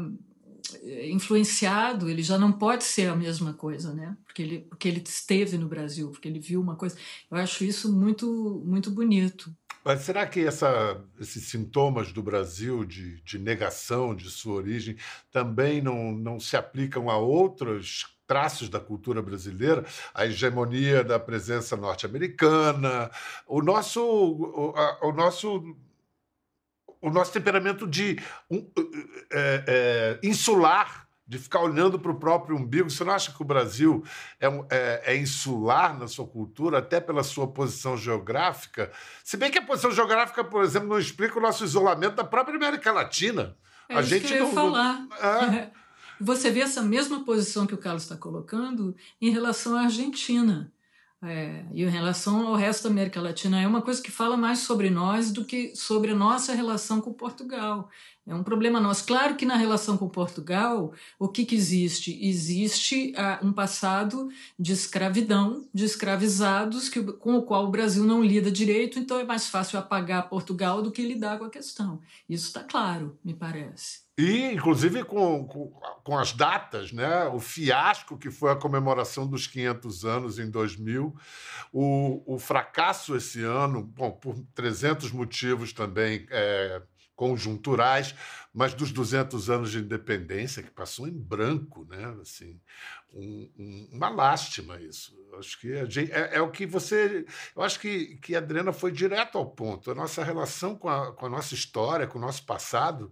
influenciado, 1.06 2.10
ele 2.10 2.24
já 2.24 2.38
não 2.38 2.52
pode 2.52 2.84
ser 2.84 3.10
a 3.10 3.16
mesma 3.16 3.54
coisa, 3.54 3.94
né? 3.94 4.18
Porque 4.26 4.42
ele, 4.42 4.60
porque 4.62 4.88
ele 4.88 5.04
esteve 5.06 5.58
no 5.58 5.68
Brasil, 5.68 6.10
porque 6.10 6.28
ele 6.28 6.40
viu 6.40 6.62
uma 6.62 6.76
coisa. 6.76 6.98
Eu 7.30 7.38
acho 7.38 7.64
isso 7.64 7.92
muito, 7.92 8.62
muito 8.66 8.90
bonito. 8.90 9.54
Mas 9.84 10.02
será 10.02 10.26
que 10.26 10.40
essa, 10.40 11.04
esses 11.20 11.44
sintomas 11.44 12.14
do 12.14 12.24
Brasil 12.24 12.86
de, 12.86 13.22
de 13.22 13.38
negação 13.38 14.16
de 14.16 14.30
sua 14.30 14.54
origem 14.54 14.96
também 15.30 15.82
não, 15.82 16.14
não 16.14 16.40
se 16.40 16.56
aplicam 16.56 17.10
a 17.10 17.18
outros 17.18 18.13
traços 18.28 18.70
da 18.70 18.80
cultura 18.80 19.22
brasileira, 19.22 19.86
a 20.14 20.26
hegemonia 20.26 21.04
da 21.04 21.20
presença 21.20 21.76
norte-americana, 21.76 23.12
o 23.48 23.62
nosso, 23.62 24.02
o, 24.02 24.74
a, 24.76 25.08
o 25.08 25.12
nosso 25.12 25.76
o 27.04 27.10
nosso 27.10 27.34
temperamento 27.34 27.86
de 27.86 28.18
um, 28.50 28.66
é, 29.30 29.64
é, 29.68 30.20
insular, 30.24 31.06
de 31.28 31.38
ficar 31.38 31.60
olhando 31.60 32.00
para 32.00 32.12
o 32.12 32.16
próprio 32.16 32.56
umbigo. 32.56 32.90
Você 32.90 33.04
não 33.04 33.12
acha 33.12 33.34
que 33.34 33.42
o 33.42 33.46
Brasil 33.46 34.06
é, 34.40 34.48
é, 34.48 35.02
é, 35.08 35.18
insular 35.18 36.00
na 36.00 36.08
sua 36.08 36.26
cultura, 36.26 36.78
até 36.78 37.02
pela 37.02 37.22
sua 37.22 37.46
posição 37.46 37.98
geográfica? 37.98 38.90
Se 39.22 39.36
bem 39.36 39.52
que 39.52 39.58
a 39.58 39.66
posição 39.66 39.92
geográfica, 39.92 40.46
por 40.46 40.64
exemplo, 40.64 40.88
não 40.88 40.98
explica 40.98 41.38
o 41.38 41.42
nosso 41.42 41.66
isolamento 41.66 42.16
da 42.16 42.24
própria 42.24 42.56
América 42.56 42.92
Latina. 42.94 43.58
É 43.90 43.96
a 43.96 44.02
gente 44.02 44.34
não, 44.40 44.54
falar. 44.54 45.06
É. 45.22 45.72
Você 46.24 46.50
vê 46.50 46.62
essa 46.62 46.82
mesma 46.82 47.26
posição 47.26 47.68
que 47.68 47.74
o 47.74 47.78
Carlos 47.78 48.04
está 48.04 48.16
colocando 48.16 48.96
em 49.22 49.30
relação 49.30 49.76
à 49.76 49.82
Argentina. 49.84 50.72
É, 51.22 51.66
e 51.72 51.84
em 51.84 51.90
relação 51.90 52.48
ao 52.48 52.56
resto 52.56 52.84
da 52.84 52.90
América 52.90 53.22
Latina, 53.22 53.62
é 53.62 53.68
uma 53.68 53.82
coisa 53.82 54.02
que 54.02 54.12
fala 54.12 54.36
mais 54.36 54.60
sobre 54.60 54.90
nós 54.90 55.32
do 55.32 55.46
que 55.46 55.74
sobre 55.76 56.12
a 56.12 56.16
nossa 56.16 56.54
relação 56.54 57.00
com 57.00 57.14
Portugal. 57.14 57.90
É 58.26 58.34
um 58.34 58.44
problema 58.44 58.80
nosso. 58.80 59.06
Claro 59.06 59.36
que 59.36 59.46
na 59.46 59.58
relação 59.58 59.98
com 59.98 60.08
Portugal, 60.08 60.94
o 61.20 61.28
que, 61.28 61.44
que 61.46 61.56
existe? 61.56 62.18
Existe 62.26 63.14
uh, 63.18 63.46
um 63.46 63.52
passado 63.52 64.30
de 64.58 64.72
escravidão, 64.72 65.68
de 65.74 65.84
escravizados, 65.84 66.88
que, 66.88 67.04
com 67.04 67.36
o 67.36 67.44
qual 67.44 67.66
o 67.66 67.72
Brasil 67.72 68.06
não 68.06 68.24
lida 68.24 68.50
direito, 68.50 68.98
então 68.98 69.20
é 69.20 69.26
mais 69.26 69.50
fácil 69.50 69.78
apagar 69.78 70.30
Portugal 70.30 70.82
do 70.82 70.92
que 70.92 71.06
lidar 71.06 71.38
com 71.38 71.46
a 71.46 71.50
questão. 71.50 72.00
Isso 72.30 72.48
está 72.48 72.64
claro, 72.64 73.20
me 73.24 73.34
parece. 73.34 74.04
E, 74.18 74.52
inclusive, 74.52 75.04
com, 75.04 75.44
com, 75.46 75.74
com, 76.04 76.18
as 76.18 76.34
datas, 76.34 76.92
né? 76.92 77.26
o 77.26 77.40
fiasco 77.40 78.16
que 78.16 78.30
foi 78.30 78.52
a 78.52 78.56
comemoração 78.56 79.26
dos 79.26 79.48
500 79.48 80.06
anos 80.06 80.40
em 80.40 80.52
2000, 80.52 81.16
o, 81.74 82.36
o 82.36 82.38
fracasso 82.38 83.16
esse 83.16 83.44
ano, 83.44 83.82
bom, 83.82 84.12
por 84.12 84.36
300 84.54 85.12
motivos 85.12 85.74
também 85.74 86.28
é, 86.30 86.82
conjunturais, 87.16 88.16
mas 88.54 88.74
dos 88.74 88.92
200 88.92 89.50
anos 89.50 89.72
de 89.72 89.80
independência, 89.80 90.64
que 90.64 90.72
passou 90.72 91.08
em 91.08 91.12
branco, 91.12 91.86
né? 91.90 92.16
Assim, 92.22 92.60
um, 93.14 93.50
um, 93.58 93.90
uma 93.92 94.10
lástima 94.10 94.80
isso. 94.82 95.16
Acho 95.38 95.60
que 95.60 95.74
é, 95.74 96.36
é, 96.36 96.42
o 96.42 96.52
que 96.52 96.66
você. 96.66 97.26
Eu 97.56 97.64
acho 97.64 97.80
que, 97.80 98.18
que 98.18 98.36
a 98.36 98.40
Adriana 98.40 98.72
foi 98.72 98.92
direto 98.92 99.38
ao 99.38 99.46
ponto. 99.46 99.92
A 99.92 99.96
nossa 99.96 100.24
relação 100.24 100.76
com 100.76 100.90
a, 100.90 101.12
com 101.14 101.26
a 101.26 101.30
nossa 101.30 101.54
história, 101.54 102.08
com 102.08 102.18
o 102.18 102.22
nosso 102.22 102.46
passado, 102.46 103.12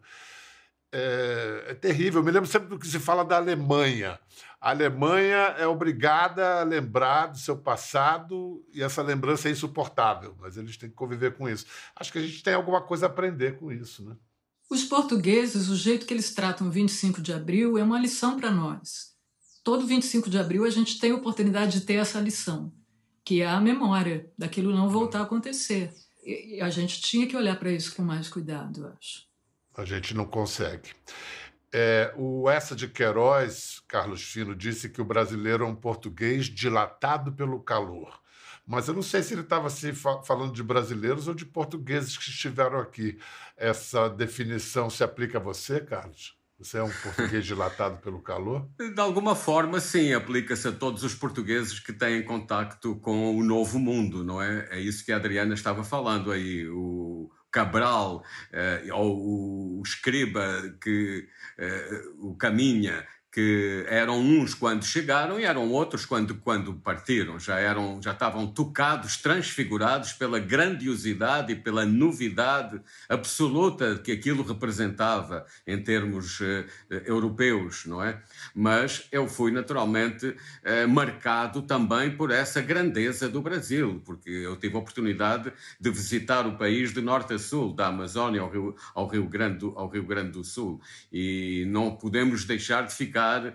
é, 0.91 1.65
é 1.69 1.73
terrível. 1.73 2.21
Eu 2.21 2.25
me 2.25 2.31
lembro 2.31 2.49
sempre 2.49 2.69
do 2.69 2.77
que 2.77 2.87
se 2.87 2.99
fala 2.99 3.23
da 3.23 3.37
Alemanha. 3.37 4.19
A 4.61 4.69
Alemanha 4.69 5.55
é 5.57 5.65
obrigada 5.65 6.59
a 6.61 6.63
lembrar 6.63 7.27
do 7.27 7.39
seu 7.39 7.57
passado 7.57 8.63
e 8.71 8.83
essa 8.83 9.01
lembrança 9.01 9.49
é 9.49 9.51
insuportável, 9.51 10.37
mas 10.39 10.55
eles 10.55 10.77
têm 10.77 10.87
que 10.87 10.95
conviver 10.95 11.35
com 11.35 11.49
isso. 11.49 11.65
Acho 11.95 12.11
que 12.11 12.19
a 12.19 12.21
gente 12.21 12.43
tem 12.43 12.53
alguma 12.53 12.79
coisa 12.79 13.07
a 13.07 13.09
aprender 13.09 13.57
com 13.57 13.71
isso, 13.71 14.07
né? 14.07 14.15
Os 14.69 14.83
portugueses, 14.83 15.67
o 15.67 15.75
jeito 15.75 16.05
que 16.05 16.13
eles 16.13 16.35
tratam 16.35 16.67
o 16.67 16.71
25 16.71 17.23
de 17.23 17.33
abril 17.33 17.75
é 17.75 17.83
uma 17.83 17.99
lição 17.99 18.39
para 18.39 18.51
nós. 18.51 19.15
Todo 19.63 19.87
25 19.87 20.29
de 20.29 20.37
abril 20.37 20.63
a 20.63 20.69
gente 20.69 20.99
tem 20.99 21.11
a 21.11 21.15
oportunidade 21.15 21.79
de 21.79 21.85
ter 21.85 21.95
essa 21.95 22.19
lição, 22.19 22.71
que 23.25 23.41
é 23.41 23.47
a 23.47 23.59
memória 23.59 24.31
daquilo 24.37 24.75
não 24.75 24.89
voltar 24.89 25.21
a 25.21 25.23
acontecer. 25.23 25.91
E 26.23 26.61
a 26.61 26.69
gente 26.69 27.01
tinha 27.01 27.25
que 27.25 27.35
olhar 27.35 27.57
para 27.57 27.71
isso 27.71 27.95
com 27.95 28.03
mais 28.03 28.29
cuidado, 28.29 28.85
eu 28.85 28.93
acho. 28.93 29.25
A 29.75 29.85
gente 29.85 30.13
não 30.13 30.25
consegue. 30.25 30.91
É, 31.73 32.13
o 32.17 32.49
Essa 32.49 32.75
de 32.75 32.87
Queiroz, 32.87 33.81
Carlos 33.87 34.23
Fino, 34.23 34.55
disse 34.55 34.89
que 34.89 35.01
o 35.01 35.05
brasileiro 35.05 35.63
é 35.63 35.67
um 35.67 35.75
português 35.75 36.45
dilatado 36.45 37.31
pelo 37.31 37.61
calor. 37.61 38.19
Mas 38.65 38.87
eu 38.87 38.93
não 38.93 39.01
sei 39.01 39.23
se 39.23 39.33
ele 39.33 39.41
estava 39.41 39.67
assim, 39.67 39.91
falando 39.93 40.53
de 40.53 40.63
brasileiros 40.63 41.27
ou 41.27 41.33
de 41.33 41.45
portugueses 41.45 42.17
que 42.17 42.29
estiveram 42.29 42.79
aqui. 42.79 43.17
Essa 43.57 44.09
definição 44.09 44.89
se 44.89 45.03
aplica 45.03 45.37
a 45.37 45.41
você, 45.41 45.79
Carlos? 45.79 46.37
Você 46.61 46.77
é 46.77 46.83
um 46.83 46.91
português 46.91 47.43
dilatado 47.45 47.97
pelo 47.97 48.21
calor? 48.21 48.67
De 48.77 49.01
alguma 49.01 49.35
forma, 49.35 49.79
sim, 49.79 50.13
aplica-se 50.13 50.67
a 50.67 50.71
todos 50.71 51.03
os 51.03 51.15
portugueses 51.15 51.79
que 51.79 51.91
têm 51.91 52.23
contacto 52.23 52.95
com 52.97 53.35
o 53.35 53.43
novo 53.43 53.79
mundo, 53.79 54.23
não 54.23 54.39
é? 54.39 54.67
É 54.69 54.79
isso 54.79 55.03
que 55.03 55.11
a 55.11 55.15
Adriana 55.15 55.55
estava 55.55 55.83
falando 55.83 56.31
aí. 56.31 56.67
O, 56.69 57.00
Cabral 57.51 58.23
uh, 58.53 58.95
ou 58.95 59.79
o 59.79 59.83
escriba 59.85 60.75
que 60.81 61.27
uh, 61.59 62.29
o 62.29 62.35
caminha 62.35 63.05
que 63.31 63.85
eram 63.87 64.19
uns 64.19 64.53
quando 64.53 64.83
chegaram 64.83 65.39
e 65.39 65.45
eram 65.45 65.69
outros 65.71 66.05
quando, 66.05 66.35
quando 66.35 66.73
partiram. 66.73 67.39
Já, 67.39 67.57
eram, 67.59 68.01
já 68.01 68.11
estavam 68.11 68.45
tocados, 68.45 69.15
transfigurados 69.15 70.11
pela 70.11 70.37
grandiosidade 70.37 71.53
e 71.53 71.55
pela 71.55 71.85
novidade 71.85 72.81
absoluta 73.07 73.95
que 74.03 74.11
aquilo 74.11 74.43
representava 74.43 75.45
em 75.65 75.81
termos 75.81 76.41
uh, 76.41 76.65
europeus, 77.05 77.85
não 77.85 78.03
é? 78.03 78.21
Mas 78.53 79.07
eu 79.11 79.29
fui 79.29 79.51
naturalmente 79.51 80.27
uh, 80.27 80.87
marcado 80.89 81.61
também 81.61 82.11
por 82.11 82.31
essa 82.31 82.61
grandeza 82.61 83.29
do 83.29 83.41
Brasil, 83.41 84.01
porque 84.05 84.29
eu 84.29 84.57
tive 84.57 84.75
a 84.75 84.79
oportunidade 84.79 85.53
de 85.79 85.89
visitar 85.89 86.45
o 86.45 86.57
país 86.57 86.93
de 86.93 86.99
norte 86.99 87.33
a 87.33 87.39
sul, 87.39 87.73
da 87.73 87.87
Amazónia 87.87 88.41
ao 88.41 88.49
Rio, 88.49 88.75
ao 88.93 89.07
Rio, 89.07 89.25
Grande, 89.25 89.59
do, 89.59 89.73
ao 89.77 89.87
Rio 89.87 90.03
Grande 90.03 90.31
do 90.31 90.43
Sul, 90.43 90.81
e 91.13 91.63
não 91.69 91.95
podemos 91.95 92.43
deixar 92.43 92.85
de 92.85 92.93
ficar 92.93 93.20
ficar 93.21 93.47
uh, 93.47 93.53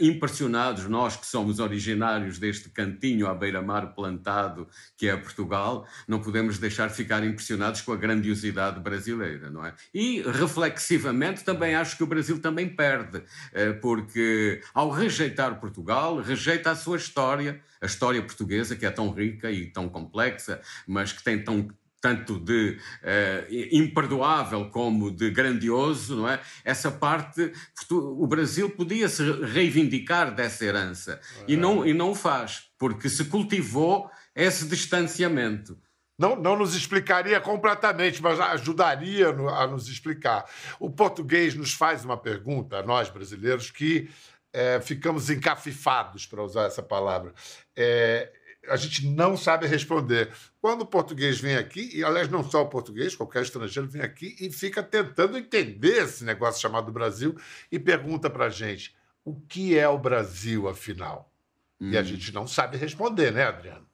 impressionados, 0.00 0.86
nós 0.88 1.16
que 1.16 1.26
somos 1.26 1.60
originários 1.60 2.38
deste 2.38 2.68
cantinho 2.68 3.28
à 3.28 3.34
beira-mar 3.34 3.94
plantado 3.94 4.68
que 4.96 5.08
é 5.08 5.16
Portugal, 5.16 5.86
não 6.08 6.20
podemos 6.20 6.58
deixar 6.58 6.88
de 6.88 6.94
ficar 6.94 7.24
impressionados 7.24 7.80
com 7.80 7.92
a 7.92 7.96
grandiosidade 7.96 8.80
brasileira, 8.80 9.50
não 9.50 9.64
é? 9.64 9.74
E 9.92 10.22
reflexivamente 10.22 11.44
também 11.44 11.74
acho 11.74 11.96
que 11.96 12.02
o 12.02 12.06
Brasil 12.06 12.40
também 12.40 12.68
perde, 12.68 13.18
uh, 13.18 13.80
porque 13.80 14.60
ao 14.72 14.90
rejeitar 14.90 15.60
Portugal, 15.60 16.20
rejeita 16.20 16.70
a 16.70 16.76
sua 16.76 16.96
história, 16.96 17.60
a 17.80 17.86
história 17.86 18.20
portuguesa 18.22 18.74
que 18.74 18.86
é 18.86 18.90
tão 18.90 19.10
rica 19.10 19.50
e 19.50 19.66
tão 19.66 19.88
complexa, 19.88 20.60
mas 20.86 21.12
que 21.12 21.22
tem 21.22 21.42
tão 21.42 21.68
tanto 22.04 22.38
de 22.38 22.78
uh, 23.02 23.54
imperdoável 23.72 24.68
como 24.68 25.10
de 25.10 25.30
grandioso, 25.30 26.16
não 26.16 26.28
é? 26.28 26.38
Essa 26.62 26.90
parte, 26.90 27.50
o 27.90 28.26
Brasil 28.26 28.68
podia 28.68 29.08
se 29.08 29.22
reivindicar 29.40 30.34
dessa 30.34 30.66
herança 30.66 31.18
e 31.48 31.56
não 31.56 31.86
e 31.86 31.94
não 31.94 32.10
o 32.10 32.14
faz, 32.14 32.64
porque 32.78 33.08
se 33.08 33.24
cultivou 33.24 34.10
esse 34.34 34.68
distanciamento. 34.68 35.78
Não, 36.18 36.36
não 36.36 36.58
nos 36.58 36.74
explicaria 36.74 37.40
completamente, 37.40 38.22
mas 38.22 38.38
ajudaria 38.38 39.30
a 39.30 39.66
nos 39.66 39.88
explicar. 39.88 40.44
O 40.78 40.90
português 40.90 41.54
nos 41.54 41.72
faz 41.72 42.04
uma 42.04 42.18
pergunta, 42.18 42.82
nós 42.82 43.08
brasileiros, 43.08 43.70
que 43.70 44.10
é, 44.52 44.78
ficamos 44.78 45.30
encafifados, 45.30 46.26
para 46.26 46.42
usar 46.42 46.66
essa 46.66 46.82
palavra. 46.82 47.32
É, 47.74 48.30
a 48.68 48.76
gente 48.76 49.06
não 49.08 49.36
sabe 49.36 49.66
responder. 49.66 50.32
Quando 50.60 50.82
o 50.82 50.86
português 50.86 51.38
vem 51.38 51.56
aqui, 51.56 51.90
e 51.94 52.04
aliás, 52.04 52.28
não 52.28 52.42
só 52.42 52.62
o 52.62 52.68
português, 52.68 53.14
qualquer 53.14 53.42
estrangeiro 53.42 53.88
vem 53.88 54.02
aqui 54.02 54.36
e 54.40 54.50
fica 54.50 54.82
tentando 54.82 55.36
entender 55.36 56.04
esse 56.04 56.24
negócio 56.24 56.60
chamado 56.60 56.92
Brasil 56.92 57.36
e 57.70 57.78
pergunta 57.78 58.28
para 58.30 58.46
a 58.46 58.50
gente 58.50 58.94
o 59.24 59.34
que 59.34 59.76
é 59.76 59.88
o 59.88 59.98
Brasil, 59.98 60.68
afinal? 60.68 61.32
Hum. 61.80 61.90
E 61.90 61.98
a 61.98 62.00
hum. 62.00 62.04
gente 62.04 62.32
não 62.32 62.46
sabe 62.46 62.76
responder, 62.76 63.32
né, 63.32 63.44
Adriano? 63.44 63.86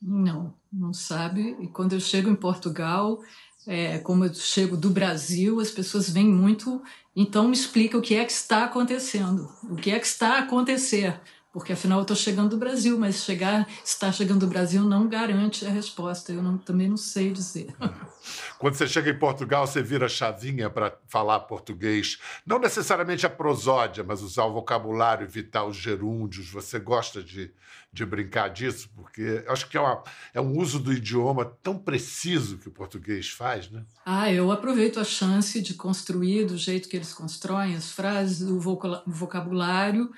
Não, 0.00 0.54
não 0.72 0.92
sabe. 0.92 1.56
E 1.60 1.68
quando 1.68 1.92
eu 1.92 2.00
chego 2.00 2.30
em 2.30 2.36
Portugal, 2.36 3.20
é, 3.66 3.98
como 3.98 4.24
eu 4.24 4.34
chego 4.34 4.76
do 4.76 4.90
Brasil, 4.90 5.60
as 5.60 5.70
pessoas 5.70 6.08
vêm 6.08 6.26
muito. 6.26 6.82
Então 7.14 7.48
me 7.48 7.54
explica 7.54 7.98
o 7.98 8.02
que 8.02 8.14
é 8.14 8.24
que 8.24 8.32
está 8.32 8.64
acontecendo, 8.64 9.52
o 9.64 9.76
que 9.76 9.90
é 9.90 9.98
que 9.98 10.06
está 10.06 10.36
a 10.36 10.38
acontecer 10.40 11.20
porque 11.58 11.72
afinal 11.72 11.98
eu 11.98 12.02
estou 12.02 12.16
chegando 12.16 12.50
do 12.50 12.56
Brasil, 12.56 12.96
mas 12.96 13.24
chegar, 13.24 13.66
estar 13.84 14.12
chegando 14.12 14.40
do 14.40 14.46
Brasil 14.46 14.84
não 14.84 15.08
garante 15.08 15.66
a 15.66 15.70
resposta. 15.70 16.32
Eu 16.32 16.40
não, 16.40 16.56
também 16.56 16.88
não 16.88 16.96
sei 16.96 17.32
dizer. 17.32 17.74
Quando 18.60 18.74
você 18.74 18.86
chega 18.86 19.10
em 19.10 19.18
Portugal, 19.18 19.66
você 19.66 19.82
vira 19.82 20.08
chavinha 20.08 20.70
para 20.70 20.96
falar 21.08 21.40
português. 21.40 22.18
Não 22.46 22.60
necessariamente 22.60 23.26
a 23.26 23.30
prosódia, 23.30 24.04
mas 24.04 24.22
usar 24.22 24.44
o 24.44 24.52
vocabulário, 24.52 25.24
evitar 25.24 25.64
os 25.64 25.76
gerúndios. 25.76 26.48
Você 26.50 26.78
gosta 26.78 27.22
de, 27.22 27.50
de 27.92 28.06
brincar 28.06 28.50
disso? 28.50 28.88
Porque 28.94 29.44
acho 29.48 29.68
que 29.68 29.76
é, 29.76 29.80
uma, 29.80 30.04
é 30.34 30.40
um 30.40 30.56
uso 30.56 30.78
do 30.78 30.92
idioma 30.92 31.44
tão 31.60 31.76
preciso 31.76 32.58
que 32.58 32.68
o 32.68 32.72
português 32.72 33.30
faz, 33.30 33.68
né? 33.68 33.82
Ah, 34.06 34.32
eu 34.32 34.52
aproveito 34.52 35.00
a 35.00 35.04
chance 35.04 35.60
de 35.60 35.74
construir 35.74 36.44
do 36.44 36.56
jeito 36.56 36.88
que 36.88 36.96
eles 36.96 37.12
constroem 37.12 37.74
as 37.74 37.90
frases, 37.90 38.48
o 38.48 38.60
vocabulário 39.06 40.08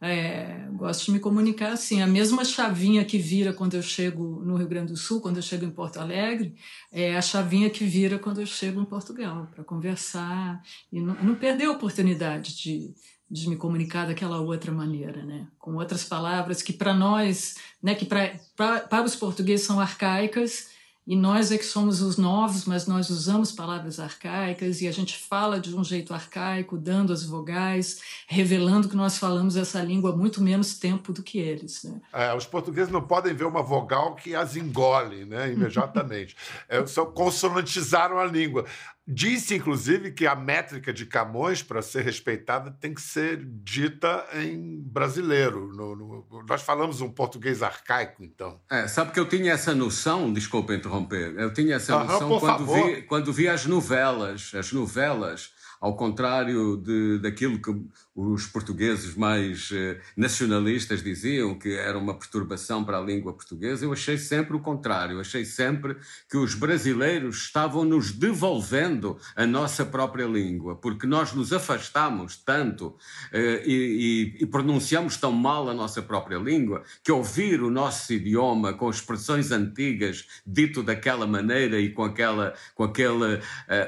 é, 0.00 0.68
gosto 0.72 1.06
de 1.06 1.12
me 1.12 1.20
comunicar 1.20 1.72
assim. 1.72 2.02
A 2.02 2.06
mesma 2.06 2.44
chavinha 2.44 3.04
que 3.04 3.18
vira 3.18 3.52
quando 3.52 3.74
eu 3.74 3.82
chego 3.82 4.42
no 4.44 4.56
Rio 4.56 4.68
Grande 4.68 4.92
do 4.92 4.96
Sul, 4.98 5.20
quando 5.20 5.36
eu 5.36 5.42
chego 5.42 5.64
em 5.64 5.70
Porto 5.70 5.98
Alegre, 5.98 6.54
é 6.92 7.16
a 7.16 7.22
chavinha 7.22 7.70
que 7.70 7.84
vira 7.84 8.18
quando 8.18 8.40
eu 8.40 8.46
chego 8.46 8.80
em 8.80 8.84
Portugal, 8.84 9.48
para 9.54 9.64
conversar 9.64 10.62
e 10.92 11.00
não, 11.00 11.14
não 11.22 11.34
perder 11.34 11.64
a 11.64 11.72
oportunidade 11.72 12.56
de, 12.56 12.94
de 13.30 13.48
me 13.48 13.56
comunicar 13.56 14.06
daquela 14.06 14.40
outra 14.40 14.70
maneira, 14.70 15.24
né? 15.24 15.46
com 15.58 15.74
outras 15.74 16.04
palavras 16.04 16.62
que 16.62 16.72
para 16.72 16.94
nós, 16.94 17.56
né, 17.82 17.96
que 17.96 18.04
pra, 18.04 18.38
pra, 18.54 18.80
para 18.80 19.04
os 19.04 19.16
portugueses 19.16 19.66
são 19.66 19.80
arcaicas 19.80 20.75
e 21.06 21.14
nós 21.14 21.52
é 21.52 21.58
que 21.58 21.64
somos 21.64 22.02
os 22.02 22.16
novos, 22.16 22.64
mas 22.64 22.86
nós 22.86 23.10
usamos 23.10 23.52
palavras 23.52 24.00
arcaicas 24.00 24.80
e 24.80 24.88
a 24.88 24.92
gente 24.92 25.16
fala 25.16 25.60
de 25.60 25.74
um 25.74 25.84
jeito 25.84 26.12
arcaico, 26.12 26.76
dando 26.76 27.12
as 27.12 27.24
vogais, 27.24 28.00
revelando 28.26 28.88
que 28.88 28.96
nós 28.96 29.16
falamos 29.16 29.56
essa 29.56 29.80
língua 29.80 30.10
há 30.10 30.16
muito 30.16 30.42
menos 30.42 30.78
tempo 30.78 31.12
do 31.12 31.22
que 31.22 31.38
eles. 31.38 31.84
Né? 31.84 32.00
É, 32.12 32.34
os 32.34 32.44
portugueses 32.44 32.92
não 32.92 33.02
podem 33.02 33.32
ver 33.32 33.44
uma 33.44 33.62
vogal 33.62 34.16
que 34.16 34.34
as 34.34 34.56
engole 34.56 35.24
né, 35.24 35.50
imediatamente. 35.54 36.36
é, 36.68 36.84
só 36.86 37.06
consonantizaram 37.06 38.18
a 38.18 38.24
língua. 38.24 38.64
Disse, 39.08 39.54
inclusive, 39.54 40.10
que 40.10 40.26
a 40.26 40.34
métrica 40.34 40.92
de 40.92 41.06
Camões, 41.06 41.62
para 41.62 41.80
ser 41.80 42.02
respeitada, 42.02 42.72
tem 42.72 42.92
que 42.92 43.00
ser 43.00 43.40
dita 43.44 44.26
em 44.34 44.80
brasileiro. 44.82 45.72
No, 45.72 45.94
no, 45.94 46.44
nós 46.48 46.62
falamos 46.62 47.00
um 47.00 47.08
português 47.08 47.62
arcaico, 47.62 48.24
então. 48.24 48.60
É, 48.68 48.88
sabe 48.88 49.12
que 49.12 49.20
eu 49.20 49.28
tinha 49.28 49.52
essa 49.52 49.72
noção, 49.74 50.32
desculpa 50.32 50.74
interromper, 50.74 51.34
eu 51.38 51.52
tinha 51.52 51.76
essa 51.76 52.02
noção 52.02 52.40
quando 52.40 52.66
vi, 52.66 53.02
quando 53.02 53.32
vi 53.32 53.48
as 53.48 53.64
novelas, 53.64 54.50
as 54.54 54.72
novelas 54.72 55.52
ao 55.80 55.94
contrário 55.94 56.76
de, 56.78 57.18
daquilo 57.18 57.60
que 57.60 57.70
os 58.16 58.46
portugueses 58.46 59.14
mais 59.14 59.68
eh, 59.70 60.00
nacionalistas 60.16 61.02
diziam, 61.02 61.54
que 61.58 61.74
era 61.74 61.98
uma 61.98 62.14
perturbação 62.14 62.82
para 62.82 62.96
a 62.96 63.00
língua 63.00 63.34
portuguesa, 63.34 63.84
eu 63.84 63.92
achei 63.92 64.16
sempre 64.16 64.56
o 64.56 64.60
contrário. 64.60 65.20
Achei 65.20 65.44
sempre 65.44 65.98
que 66.30 66.38
os 66.38 66.54
brasileiros 66.54 67.36
estavam 67.42 67.84
nos 67.84 68.10
devolvendo 68.12 69.18
a 69.36 69.44
nossa 69.44 69.84
própria 69.84 70.24
língua, 70.24 70.76
porque 70.76 71.06
nós 71.06 71.34
nos 71.34 71.52
afastamos 71.52 72.38
tanto 72.38 72.96
eh, 73.30 73.62
e, 73.66 74.32
e, 74.40 74.42
e 74.44 74.46
pronunciamos 74.46 75.18
tão 75.18 75.32
mal 75.32 75.68
a 75.68 75.74
nossa 75.74 76.00
própria 76.00 76.38
língua 76.38 76.82
que 77.04 77.12
ouvir 77.12 77.62
o 77.62 77.70
nosso 77.70 78.14
idioma 78.14 78.72
com 78.72 78.88
expressões 78.88 79.52
antigas 79.52 80.26
dito 80.46 80.82
daquela 80.82 81.26
maneira 81.26 81.78
e 81.78 81.90
com, 81.90 82.04
aquela, 82.04 82.54
com 82.74 82.84
aquele 82.84 83.34
uh, 83.34 83.40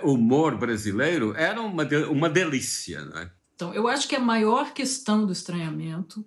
humor 0.03 0.59
brasileiro 0.59 1.35
era 1.35 1.63
uma, 1.63 1.85
uma 2.11 2.29
delícia. 2.29 3.05
Não 3.05 3.19
é? 3.19 3.38
Então, 3.59 3.75
eu 3.75 3.89
acho 3.89 4.07
que 4.07 4.15
a 4.15 4.21
maior 4.21 4.73
questão 4.73 5.27
do 5.27 5.33
estranhamento 5.33 6.25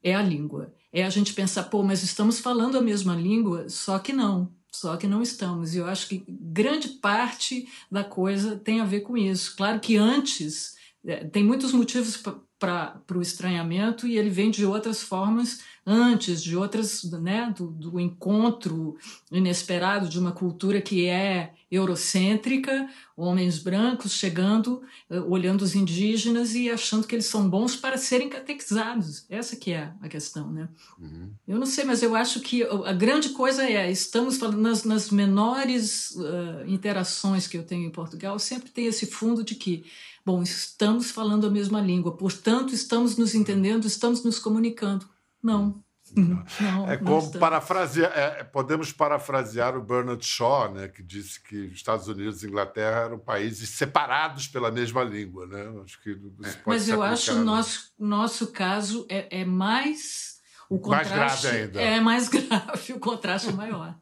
é 0.00 0.14
a 0.14 0.22
língua. 0.22 0.72
É 0.92 1.02
a 1.02 1.10
gente 1.10 1.34
pensar, 1.34 1.64
pô, 1.64 1.82
mas 1.82 2.04
estamos 2.04 2.38
falando 2.38 2.78
a 2.78 2.80
mesma 2.80 3.16
língua, 3.16 3.68
só 3.68 3.98
que 3.98 4.12
não. 4.12 4.54
Só 4.70 4.96
que 4.96 5.08
não 5.08 5.20
estamos. 5.20 5.74
E 5.74 5.78
eu 5.78 5.88
acho 5.88 6.06
que 6.06 6.24
grande 6.28 6.88
parte 6.88 7.66
da 7.90 8.04
coisa 8.04 8.54
tem 8.54 8.80
a 8.80 8.84
ver 8.84 9.00
com 9.00 9.16
isso. 9.16 9.56
Claro 9.56 9.80
que 9.80 9.96
antes, 9.96 10.76
é, 11.04 11.24
tem 11.24 11.42
muitos 11.42 11.72
motivos 11.72 12.16
para 12.60 13.02
o 13.12 13.20
estranhamento 13.20 14.06
e 14.06 14.16
ele 14.16 14.30
vem 14.30 14.48
de 14.48 14.64
outras 14.64 15.02
formas 15.02 15.62
antes, 15.86 16.42
de 16.42 16.56
outras, 16.56 17.04
né, 17.04 17.52
do, 17.56 17.66
do 17.66 18.00
encontro 18.00 18.96
inesperado 19.30 20.08
de 20.08 20.18
uma 20.18 20.32
cultura 20.32 20.80
que 20.80 21.06
é 21.06 21.52
eurocêntrica, 21.72 22.88
homens 23.16 23.58
brancos 23.58 24.12
chegando, 24.12 24.82
eh, 25.08 25.20
olhando 25.20 25.62
os 25.62 25.74
indígenas 25.74 26.54
e 26.54 26.70
achando 26.70 27.06
que 27.06 27.14
eles 27.14 27.24
são 27.24 27.48
bons 27.48 27.74
para 27.74 27.96
serem 27.96 28.28
catequizados. 28.28 29.24
Essa 29.30 29.56
que 29.56 29.72
é 29.72 29.90
a 30.02 30.08
questão, 30.08 30.52
né? 30.52 30.68
Uhum. 31.00 31.30
Eu 31.48 31.58
não 31.58 31.64
sei, 31.64 31.84
mas 31.84 32.02
eu 32.02 32.14
acho 32.14 32.40
que 32.40 32.62
a 32.62 32.92
grande 32.92 33.30
coisa 33.30 33.64
é, 33.64 33.90
estamos 33.90 34.36
falando 34.36 34.60
nas, 34.60 34.84
nas 34.84 35.10
menores 35.10 36.10
uh, 36.16 36.68
interações 36.68 37.46
que 37.46 37.56
eu 37.56 37.62
tenho 37.62 37.86
em 37.86 37.90
Portugal, 37.90 38.38
sempre 38.38 38.70
tem 38.70 38.84
esse 38.84 39.06
fundo 39.06 39.42
de 39.42 39.54
que, 39.54 39.84
bom, 40.26 40.42
estamos 40.42 41.10
falando 41.10 41.46
a 41.46 41.50
mesma 41.50 41.80
língua, 41.80 42.12
portanto, 42.12 42.74
estamos 42.74 43.16
nos 43.16 43.34
entendendo, 43.34 43.86
estamos 43.86 44.22
nos 44.22 44.38
comunicando. 44.38 45.11
Não, 45.42 45.82
não, 46.14 46.90
é 46.90 46.96
como 46.98 47.38
parafrasear, 47.38 48.12
é, 48.14 48.44
podemos 48.44 48.92
parafrasear 48.92 49.76
o 49.76 49.82
Bernard 49.82 50.22
Shaw, 50.24 50.72
né, 50.72 50.88
que 50.88 51.02
disse 51.02 51.42
que 51.42 51.56
Estados 51.66 52.06
Unidos 52.06 52.42
e 52.42 52.48
Inglaterra 52.48 53.04
eram 53.04 53.18
países 53.18 53.70
separados 53.70 54.46
pela 54.46 54.70
mesma 54.70 55.02
língua, 55.02 55.46
né? 55.46 55.72
Acho 55.82 56.00
que 56.02 56.18
Mas 56.66 56.88
eu 56.88 57.02
acho 57.02 57.32
o 57.32 57.44
nosso 57.44 57.92
nosso 57.98 58.48
caso 58.48 59.06
é, 59.08 59.40
é 59.40 59.44
mais 59.44 60.40
o 60.68 60.78
contraste 60.78 61.16
mais 61.16 61.40
grave 61.40 61.56
ainda. 61.56 61.80
é 61.80 62.00
mais 62.00 62.28
grave, 62.30 62.92
o 62.92 63.00
contraste 63.00 63.48
é 63.48 63.52
maior. 63.52 63.94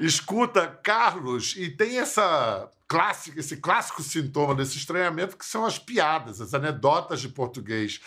Escuta, 0.00 0.66
Carlos, 0.82 1.54
e 1.56 1.70
tem 1.70 1.98
essa 1.98 2.70
clássico, 2.88 3.38
esse 3.38 3.58
clássico 3.58 4.02
sintoma 4.02 4.54
desse 4.54 4.78
estranhamento 4.78 5.36
que 5.36 5.44
são 5.44 5.66
as 5.66 5.78
piadas, 5.78 6.40
as 6.40 6.54
anedotas 6.54 7.20
de 7.20 7.28
português. 7.28 8.00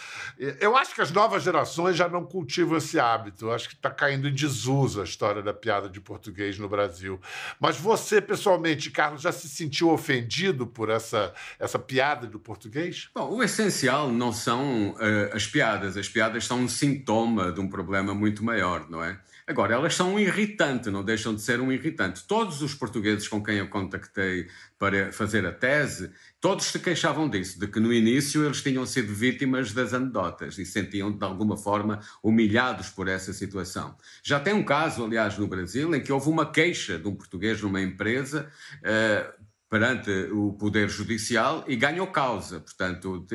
Eu 0.59 0.75
acho 0.75 0.95
que 0.95 1.01
as 1.01 1.11
novas 1.11 1.43
gerações 1.43 1.95
já 1.95 2.09
não 2.09 2.25
cultivam 2.25 2.77
esse 2.77 2.99
hábito. 2.99 3.45
Eu 3.45 3.53
acho 3.53 3.69
que 3.69 3.75
está 3.75 3.91
caindo 3.91 4.27
em 4.27 4.33
desuso 4.33 4.99
a 4.99 5.03
história 5.03 5.43
da 5.43 5.53
piada 5.53 5.87
de 5.87 6.01
português 6.01 6.57
no 6.57 6.67
Brasil. 6.67 7.21
Mas 7.59 7.77
você, 7.77 8.19
pessoalmente, 8.19 8.89
Carlos, 8.89 9.21
já 9.21 9.31
se 9.31 9.47
sentiu 9.47 9.91
ofendido 9.91 10.65
por 10.65 10.89
essa, 10.89 11.31
essa 11.59 11.77
piada 11.77 12.25
do 12.25 12.39
português? 12.39 13.09
Bom, 13.13 13.35
o 13.35 13.43
essencial 13.43 14.11
não 14.11 14.33
são 14.33 14.91
uh, 14.91 15.35
as 15.35 15.45
piadas. 15.45 15.95
As 15.95 16.09
piadas 16.09 16.45
são 16.45 16.59
um 16.59 16.67
sintoma 16.67 17.51
de 17.51 17.61
um 17.61 17.69
problema 17.69 18.15
muito 18.15 18.43
maior, 18.43 18.89
não 18.89 19.03
é? 19.03 19.19
Agora, 19.51 19.73
elas 19.73 19.95
são 19.95 20.13
um 20.13 20.19
irritante, 20.19 20.89
não 20.89 21.03
deixam 21.03 21.35
de 21.35 21.41
ser 21.41 21.59
um 21.59 21.73
irritante. 21.73 22.23
Todos 22.25 22.61
os 22.61 22.73
portugueses 22.73 23.27
com 23.27 23.43
quem 23.43 23.57
eu 23.57 23.67
contactei 23.67 24.47
para 24.79 25.11
fazer 25.11 25.45
a 25.45 25.51
tese, 25.51 26.09
todos 26.39 26.67
se 26.67 26.79
queixavam 26.79 27.29
disso, 27.29 27.59
de 27.59 27.67
que 27.67 27.77
no 27.77 27.91
início 27.91 28.45
eles 28.45 28.61
tinham 28.63 28.85
sido 28.85 29.13
vítimas 29.13 29.73
das 29.73 29.93
anedotas 29.93 30.57
e 30.57 30.65
sentiam 30.65 31.11
de 31.11 31.23
alguma 31.25 31.57
forma 31.57 31.99
humilhados 32.23 32.89
por 32.89 33.09
essa 33.09 33.33
situação. 33.33 33.97
Já 34.23 34.39
tem 34.39 34.53
um 34.53 34.63
caso, 34.63 35.03
aliás, 35.03 35.37
no 35.37 35.47
Brasil, 35.47 35.93
em 35.93 36.01
que 36.01 36.13
houve 36.13 36.29
uma 36.29 36.49
queixa 36.49 36.97
de 36.97 37.09
um 37.09 37.13
português 37.13 37.61
numa 37.61 37.81
empresa. 37.81 38.49
Uh, 38.77 39.40
perante 39.71 40.11
o 40.33 40.51
Poder 40.51 40.89
Judicial 40.89 41.63
e 41.65 41.77
ganhou 41.77 42.05
causa. 42.07 42.59
Portanto, 42.59 43.25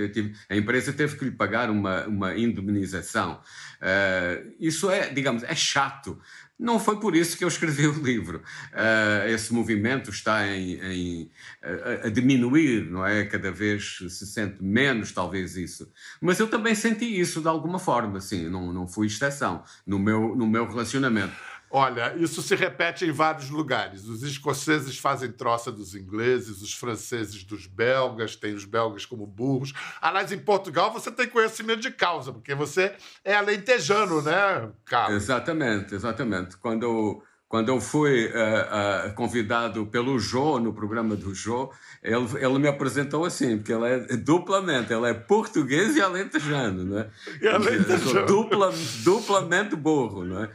a 0.51 0.55
empresa 0.55 0.93
teve 0.93 1.17
que 1.17 1.25
lhe 1.25 1.31
pagar 1.31 1.71
uma, 1.71 2.07
uma 2.07 2.37
indemnização. 2.37 3.41
Uh, 3.81 4.53
isso 4.61 4.91
é, 4.91 5.09
digamos, 5.09 5.43
é 5.45 5.55
chato. 5.55 6.21
Não 6.59 6.79
foi 6.79 7.01
por 7.01 7.17
isso 7.17 7.39
que 7.39 7.45
eu 7.45 7.49
escrevi 7.49 7.87
o 7.87 8.03
livro. 8.03 8.43
Uh, 8.73 9.29
esse 9.29 9.53
movimento 9.55 10.11
está 10.11 10.47
em, 10.47 10.75
em 10.75 11.31
a, 11.63 12.07
a, 12.07 12.11
diminuir, 12.11 12.85
não 12.91 13.05
é? 13.05 13.25
Cada 13.25 13.51
vez 13.51 13.97
se 14.11 14.27
sente 14.27 14.63
menos, 14.63 15.13
talvez, 15.13 15.57
isso. 15.57 15.91
Mas 16.21 16.39
eu 16.39 16.49
também 16.49 16.75
senti 16.75 17.19
isso 17.19 17.41
de 17.41 17.49
alguma 17.49 17.79
forma, 17.79 18.21
sim, 18.21 18.47
não, 18.51 18.75
não 18.75 18.87
fui 18.87 19.07
exceção 19.07 19.65
no 19.87 19.99
meu, 19.99 20.37
no 20.37 20.47
meu 20.47 20.69
relacionamento. 20.69 21.33
Olha, 21.71 22.15
isso 22.17 22.43
se 22.43 22.55
repete 22.55 23.05
em 23.05 23.11
vários 23.11 23.51
lugares. 23.51 24.05
Os 24.05 24.23
escoceses 24.23 24.99
fazem 24.99 25.33
troça 25.33 25.73
dos 25.73 25.95
ingleses, 25.95 26.63
os 26.63 26.73
franceses 26.73 27.43
dos 27.43 27.67
belgas, 27.67 28.37
tem 28.37 28.55
os 28.55 28.65
belgas 28.65 29.05
como 29.05 29.27
burros. 29.27 29.73
Aliás, 30.01 30.31
em 30.31 30.39
Portugal 30.39 30.93
você 30.93 31.11
tem 31.11 31.29
conhecimento 31.29 31.81
de 31.81 31.91
causa, 31.91 32.33
porque 32.33 32.55
você 32.55 32.95
é 33.25 33.35
alentejano, 33.35 34.23
né, 34.23 34.71
Carlos? 34.85 35.23
Exatamente, 35.23 35.95
exatamente. 35.95 36.57
Quando, 36.57 37.23
quando 37.49 37.69
eu 37.69 37.81
fui 37.81 38.27
uh, 38.27 38.31
uh, 38.31 39.15
convidado 39.15 39.87
pelo 39.87 40.19
Jô, 40.19 40.59
no 40.59 40.73
programa 40.73 41.15
do 41.15 41.33
Jô, 41.33 41.73
ele, 42.03 42.27
ele 42.41 42.59
me 42.59 42.67
apresentou 42.67 43.25
assim, 43.25 43.57
porque 43.57 43.73
ele 43.73 43.87
é 43.87 44.17
duplamente, 44.17 44.93
ele 44.93 45.07
é 45.07 45.15
português 45.15 45.97
e 45.97 46.01
alentejano, 46.01 46.85
não 46.85 46.99
é? 46.99 47.11
E 47.41 47.47
alentejano. 47.47 48.27
Dupla, 48.27 48.73
duplamente 49.05 49.77
burro, 49.77 50.25
não 50.25 50.43
é? 50.43 50.51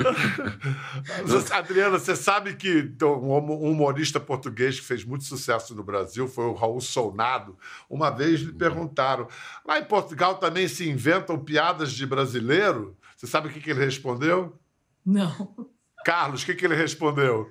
Adriana, 1.52 1.98
você 1.98 2.16
sabe 2.16 2.54
que 2.56 2.92
um 3.02 3.70
humorista 3.70 4.18
português 4.18 4.80
que 4.80 4.86
fez 4.86 5.04
muito 5.04 5.24
sucesso 5.24 5.74
no 5.74 5.84
Brasil 5.84 6.26
foi 6.26 6.46
o 6.46 6.54
Raul 6.54 6.80
Solnado. 6.80 7.56
Uma 7.88 8.10
vez 8.10 8.40
lhe 8.40 8.52
perguntaram: 8.52 9.28
lá 9.64 9.78
em 9.78 9.84
Portugal 9.84 10.36
também 10.36 10.66
se 10.66 10.88
inventam 10.88 11.38
piadas 11.38 11.92
de 11.92 12.06
brasileiro? 12.06 12.96
Você 13.16 13.26
sabe 13.26 13.48
o 13.48 13.50
que 13.50 13.70
ele 13.70 13.84
respondeu? 13.84 14.58
Não. 15.04 15.70
Carlos, 16.04 16.42
o 16.42 16.46
que, 16.46 16.54
que 16.54 16.64
ele 16.64 16.74
respondeu? 16.74 17.50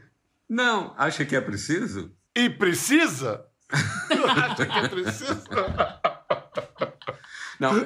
Não, 0.50 0.94
acha 0.98 1.26
que 1.26 1.36
é 1.36 1.42
preciso? 1.42 2.12
E 2.36 2.50
precisa? 2.50 3.46
acha 3.72 4.66
que 4.66 4.80
é 4.80 4.88
preciso? 4.88 5.44
Não, 7.60 7.78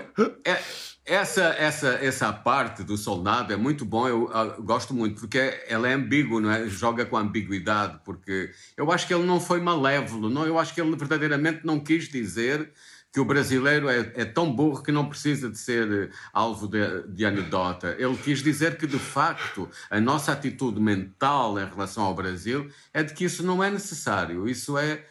é, 0.46 0.62
essa, 1.06 1.44
essa, 1.58 1.90
essa 1.96 2.32
parte 2.32 2.84
do 2.84 2.96
soldado 2.96 3.52
é 3.52 3.58
muito 3.58 3.84
bom, 3.84 4.08
eu, 4.08 4.32
eu, 4.32 4.64
gosto 4.64 4.94
muito, 4.94 5.20
porque 5.20 5.64
ela 5.68 5.90
é 5.90 5.94
ambígua, 5.94 6.40
não 6.40 6.50
é? 6.50 6.68
joga 6.68 7.06
com 7.06 7.18
ambiguidade, 7.18 8.00
porque 8.06 8.52
eu 8.78 8.90
acho 8.92 9.06
que 9.06 9.14
ele 9.14 9.26
não 9.26 9.40
foi 9.40 9.60
malévolo, 9.60 10.30
não? 10.30 10.46
eu 10.46 10.58
acho 10.58 10.74
que 10.74 10.80
ele 10.80 10.96
verdadeiramente 10.96 11.66
não 11.66 11.80
quis 11.80 12.08
dizer 12.08 12.72
que 13.14 13.20
o 13.20 13.26
brasileiro 13.26 13.88
é, 13.88 14.12
é 14.16 14.26
tão 14.26 14.52
burro 14.52 14.82
que 14.82 14.92
não 14.92 15.08
precisa 15.08 15.48
de 15.48 15.58
ser 15.58 16.12
alvo 16.34 16.68
de, 16.68 17.04
de 17.10 17.24
anedota. 17.24 17.96
Ele 18.00 18.18
quis 18.18 18.42
dizer 18.42 18.76
que, 18.76 18.88
de 18.88 18.98
facto, 18.98 19.70
a 19.88 20.02
nossa 20.02 20.32
atitude 20.32 20.82
mental 20.82 21.60
em 21.60 21.66
relação 21.66 22.04
ao 22.04 22.16
Brasil 22.16 22.68
é 22.92 23.04
de 23.04 23.14
que 23.14 23.26
isso 23.26 23.44
não 23.44 23.64
é 23.64 23.70
necessário, 23.70 24.50
isso 24.50 24.78
é 24.80 25.06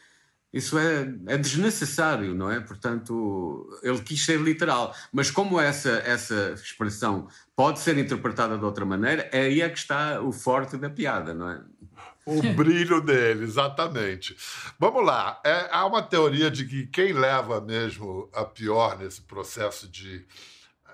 isso 0.53 0.79
é, 0.79 1.15
é 1.29 1.39
desnecessário, 1.39 2.35
não 2.35 2.51
é? 2.51 2.61
Portanto, 2.61 3.67
ele 3.83 4.01
quis 4.03 4.23
ser 4.23 4.39
literal. 4.39 4.95
Mas 5.11 5.31
como 5.31 5.59
essa, 5.59 6.03
essa 6.05 6.53
expressão 6.55 7.27
pode 7.57 7.81
ser 7.81 7.97
interpretada 7.97 8.59
de 8.59 8.65
outra 8.65 8.85
maneira, 8.85 9.31
é 9.33 9.43
aí 9.45 9.63
é 9.63 9.69
que 9.71 9.79
está 9.79 10.21
o 10.21 10.31
forte 10.31 10.77
da 10.77 10.91
piada, 10.91 11.33
não 11.33 11.49
é? 11.49 11.63
O 12.25 12.41
brilho 12.55 13.01
dele, 13.01 13.45
exatamente. 13.45 14.37
Vamos 14.79 15.05
lá. 15.05 15.41
É, 15.45 15.69
há 15.73 15.85
uma 15.87 16.03
teoria 16.03 16.51
de 16.51 16.65
que 16.65 16.87
quem 16.87 17.13
leva 17.13 17.61
mesmo 17.61 18.31
a 18.33 18.45
pior 18.45 18.97
nesse 18.97 19.23
processo 19.23 19.89
de 19.89 20.25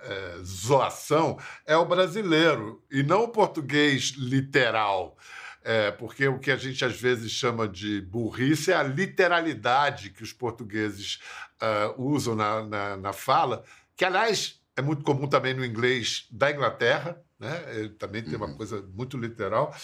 é, 0.03 0.39
zoação 0.43 1.39
é 1.67 1.77
o 1.77 1.85
brasileiro 1.85 2.83
e 2.91 3.03
não 3.03 3.25
o 3.25 3.29
português 3.29 4.15
literal. 4.17 5.17
É, 5.63 5.91
porque 5.91 6.27
o 6.27 6.39
que 6.39 6.51
a 6.51 6.57
gente 6.57 6.83
às 6.85 6.99
vezes 6.99 7.31
chama 7.31 7.69
de 7.69 8.01
burrice 8.01 8.73
é 8.73 8.77
a 8.77 8.83
literalidade 8.83 10.11
que 10.11 10.23
os 10.23 10.33
portugueses 10.33 11.21
uh, 11.61 12.01
usam 12.03 12.35
na, 12.35 12.63
na, 12.65 12.97
na, 12.97 13.13
fala, 13.13 13.65
que, 13.95 14.05
aliás, 14.05 14.61
é 14.77 14.81
muito 14.81 15.03
comum 15.03 15.27
também 15.27 15.53
no 15.53 15.65
inglês 15.65 16.27
da 16.31 16.51
Inglaterra, 16.51 17.21
né? 17.39 17.65
Ele 17.75 17.91
também 17.91 18.23
tem 18.23 18.37
uma 18.37 18.47
uhum. 18.47 18.57
coisa 18.57 18.81
muito 18.95 19.19
literal. 19.19 19.75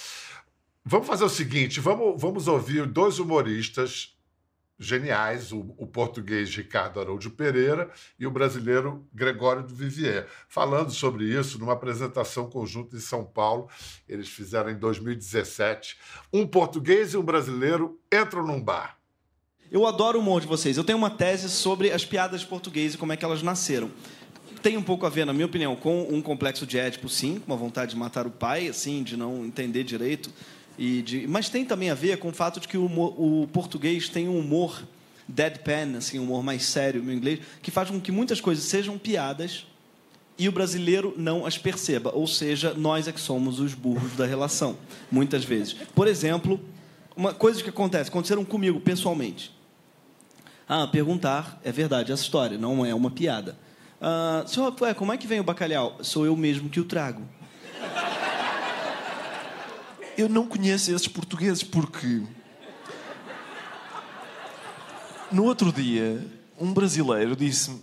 Vamos 0.86 1.06
fazer 1.06 1.24
o 1.24 1.30
seguinte: 1.30 1.80
vamos, 1.80 2.20
vamos 2.20 2.46
ouvir 2.46 2.86
dois 2.86 3.18
humoristas 3.18 4.14
geniais, 4.78 5.50
o, 5.50 5.74
o, 5.78 5.86
português 5.86 6.54
Ricardo 6.54 7.00
Araújo 7.00 7.30
Pereira 7.30 7.90
e 8.18 8.26
o 8.26 8.30
brasileiro 8.30 9.06
Gregório 9.14 9.62
do 9.62 9.74
Vivier, 9.74 10.26
falando 10.46 10.90
sobre 10.90 11.24
isso 11.24 11.58
numa 11.58 11.72
apresentação 11.72 12.50
conjunta 12.50 12.96
em 12.96 13.00
São 13.00 13.24
Paulo. 13.24 13.68
Eles 14.06 14.28
fizeram 14.28 14.70
em 14.70 14.78
2017. 14.78 15.96
Um 16.30 16.46
português 16.46 17.14
e 17.14 17.16
um 17.16 17.22
brasileiro 17.22 17.98
entram 18.12 18.46
num 18.46 18.60
bar. 18.60 18.98
Eu 19.70 19.86
adoro 19.86 20.18
o 20.18 20.20
humor 20.20 20.42
de 20.42 20.46
vocês. 20.46 20.76
Eu 20.76 20.84
tenho 20.84 20.98
uma 20.98 21.10
tese 21.10 21.48
sobre 21.48 21.90
as 21.92 22.04
piadas 22.04 22.44
portuguesas 22.44 22.94
e 22.94 22.98
como 22.98 23.12
é 23.12 23.16
que 23.16 23.24
elas 23.24 23.42
nasceram. 23.42 23.90
Tem 24.62 24.76
um 24.76 24.82
pouco 24.82 25.06
a 25.06 25.08
ver, 25.08 25.24
na 25.24 25.32
minha 25.32 25.46
opinião, 25.46 25.76
com 25.76 26.02
um 26.10 26.20
complexo 26.20 26.66
de 26.66 26.78
Édipo, 26.78 27.08
sim, 27.08 27.38
com 27.38 27.52
uma 27.52 27.56
vontade 27.56 27.92
de 27.92 27.96
matar 27.96 28.26
o 28.26 28.30
pai, 28.30 28.68
assim, 28.68 29.02
de 29.02 29.16
não 29.16 29.44
entender 29.44 29.84
direito 29.84 30.30
de, 30.78 31.26
mas 31.26 31.48
tem 31.48 31.64
também 31.64 31.90
a 31.90 31.94
ver 31.94 32.18
com 32.18 32.28
o 32.28 32.32
fato 32.32 32.60
de 32.60 32.68
que 32.68 32.76
o, 32.76 32.86
o 32.86 33.48
português 33.52 34.08
tem 34.08 34.28
um 34.28 34.38
humor 34.38 34.82
deadpan, 35.28 35.96
assim, 35.96 36.18
um 36.18 36.24
humor 36.24 36.42
mais 36.42 36.64
sério 36.64 37.02
no 37.02 37.12
inglês, 37.12 37.40
que 37.62 37.70
faz 37.70 37.90
com 37.90 38.00
que 38.00 38.12
muitas 38.12 38.40
coisas 38.40 38.64
sejam 38.64 38.98
piadas 38.98 39.66
e 40.36 40.48
o 40.48 40.52
brasileiro 40.52 41.14
não 41.16 41.46
as 41.46 41.56
perceba. 41.56 42.10
Ou 42.14 42.26
seja, 42.26 42.74
nós 42.74 43.08
é 43.08 43.12
que 43.12 43.20
somos 43.20 43.60
os 43.60 43.74
burros 43.74 44.12
da 44.16 44.26
relação, 44.26 44.76
muitas 45.10 45.44
vezes. 45.44 45.74
Por 45.94 46.06
exemplo, 46.08 46.60
uma 47.16 47.32
coisa 47.32 47.62
que 47.62 47.70
acontece, 47.70 48.10
aconteceram 48.10 48.44
comigo 48.44 48.80
pessoalmente. 48.80 49.54
Ah, 50.68 50.86
perguntar, 50.86 51.60
é 51.62 51.70
verdade 51.70 52.10
essa 52.10 52.22
história, 52.22 52.58
não 52.58 52.84
é 52.84 52.94
uma 52.94 53.10
piada. 53.10 53.56
Ah, 54.00 54.44
senhor, 54.46 54.74
como 54.96 55.12
é 55.12 55.16
que 55.16 55.26
vem 55.26 55.40
o 55.40 55.44
bacalhau? 55.44 55.98
Sou 56.02 56.26
eu 56.26 56.36
mesmo 56.36 56.68
que 56.68 56.80
o 56.80 56.84
trago 56.84 57.22
eu 60.16 60.28
não 60.28 60.46
conheço 60.46 60.94
esses 60.94 61.08
portugueses 61.08 61.62
porque. 61.62 62.22
No 65.30 65.44
outro 65.44 65.72
dia, 65.72 66.24
um 66.58 66.72
brasileiro 66.72 67.34
disse-me: 67.34 67.80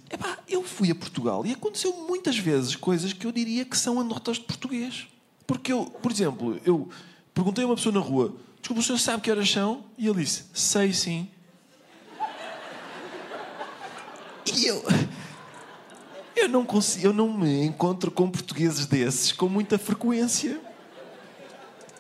eu 0.48 0.63
fui 0.63 0.91
a 0.91 0.96
Portugal 0.96 1.46
e 1.46 1.52
aconteceu 1.52 1.94
muitas 2.08 2.38
vezes 2.38 2.76
coisas 2.76 3.13
que 3.13 3.26
eu 3.26 3.32
diria 3.32 3.65
que 3.65 3.78
são 3.78 4.00
anedotas 4.00 4.38
de 4.38 4.44
português. 4.44 5.08
Porque 5.48 5.72
eu, 5.72 5.86
por 5.86 6.12
exemplo, 6.12 6.60
eu 6.65 6.89
perguntei 7.34 7.63
a 7.63 7.67
uma 7.67 7.76
pessoa 7.76 7.94
na 7.94 8.00
rua: 8.00 8.36
desculpa, 8.60 8.82
o 8.82 8.84
senhor 8.84 9.00
sabe 9.00 9.22
que 9.22 9.32
horas 9.32 9.50
são? 9.50 9.84
E 9.98 10.08
ele 10.08 10.24
disse: 10.24 10.46
sei 10.54 10.94
sim. 10.94 11.28
E 14.54 14.65
eu. 14.65 14.84
Eu 16.36 16.50
não, 16.50 16.65
consigo, 16.65 17.06
eu 17.06 17.13
não 17.13 17.32
me 17.32 17.65
encontro 17.65 18.10
com 18.10 18.30
portugueses 18.30 18.88
desses 18.88 19.32
com 19.32 19.48
muita 19.48 19.78
frequência. 19.78 20.60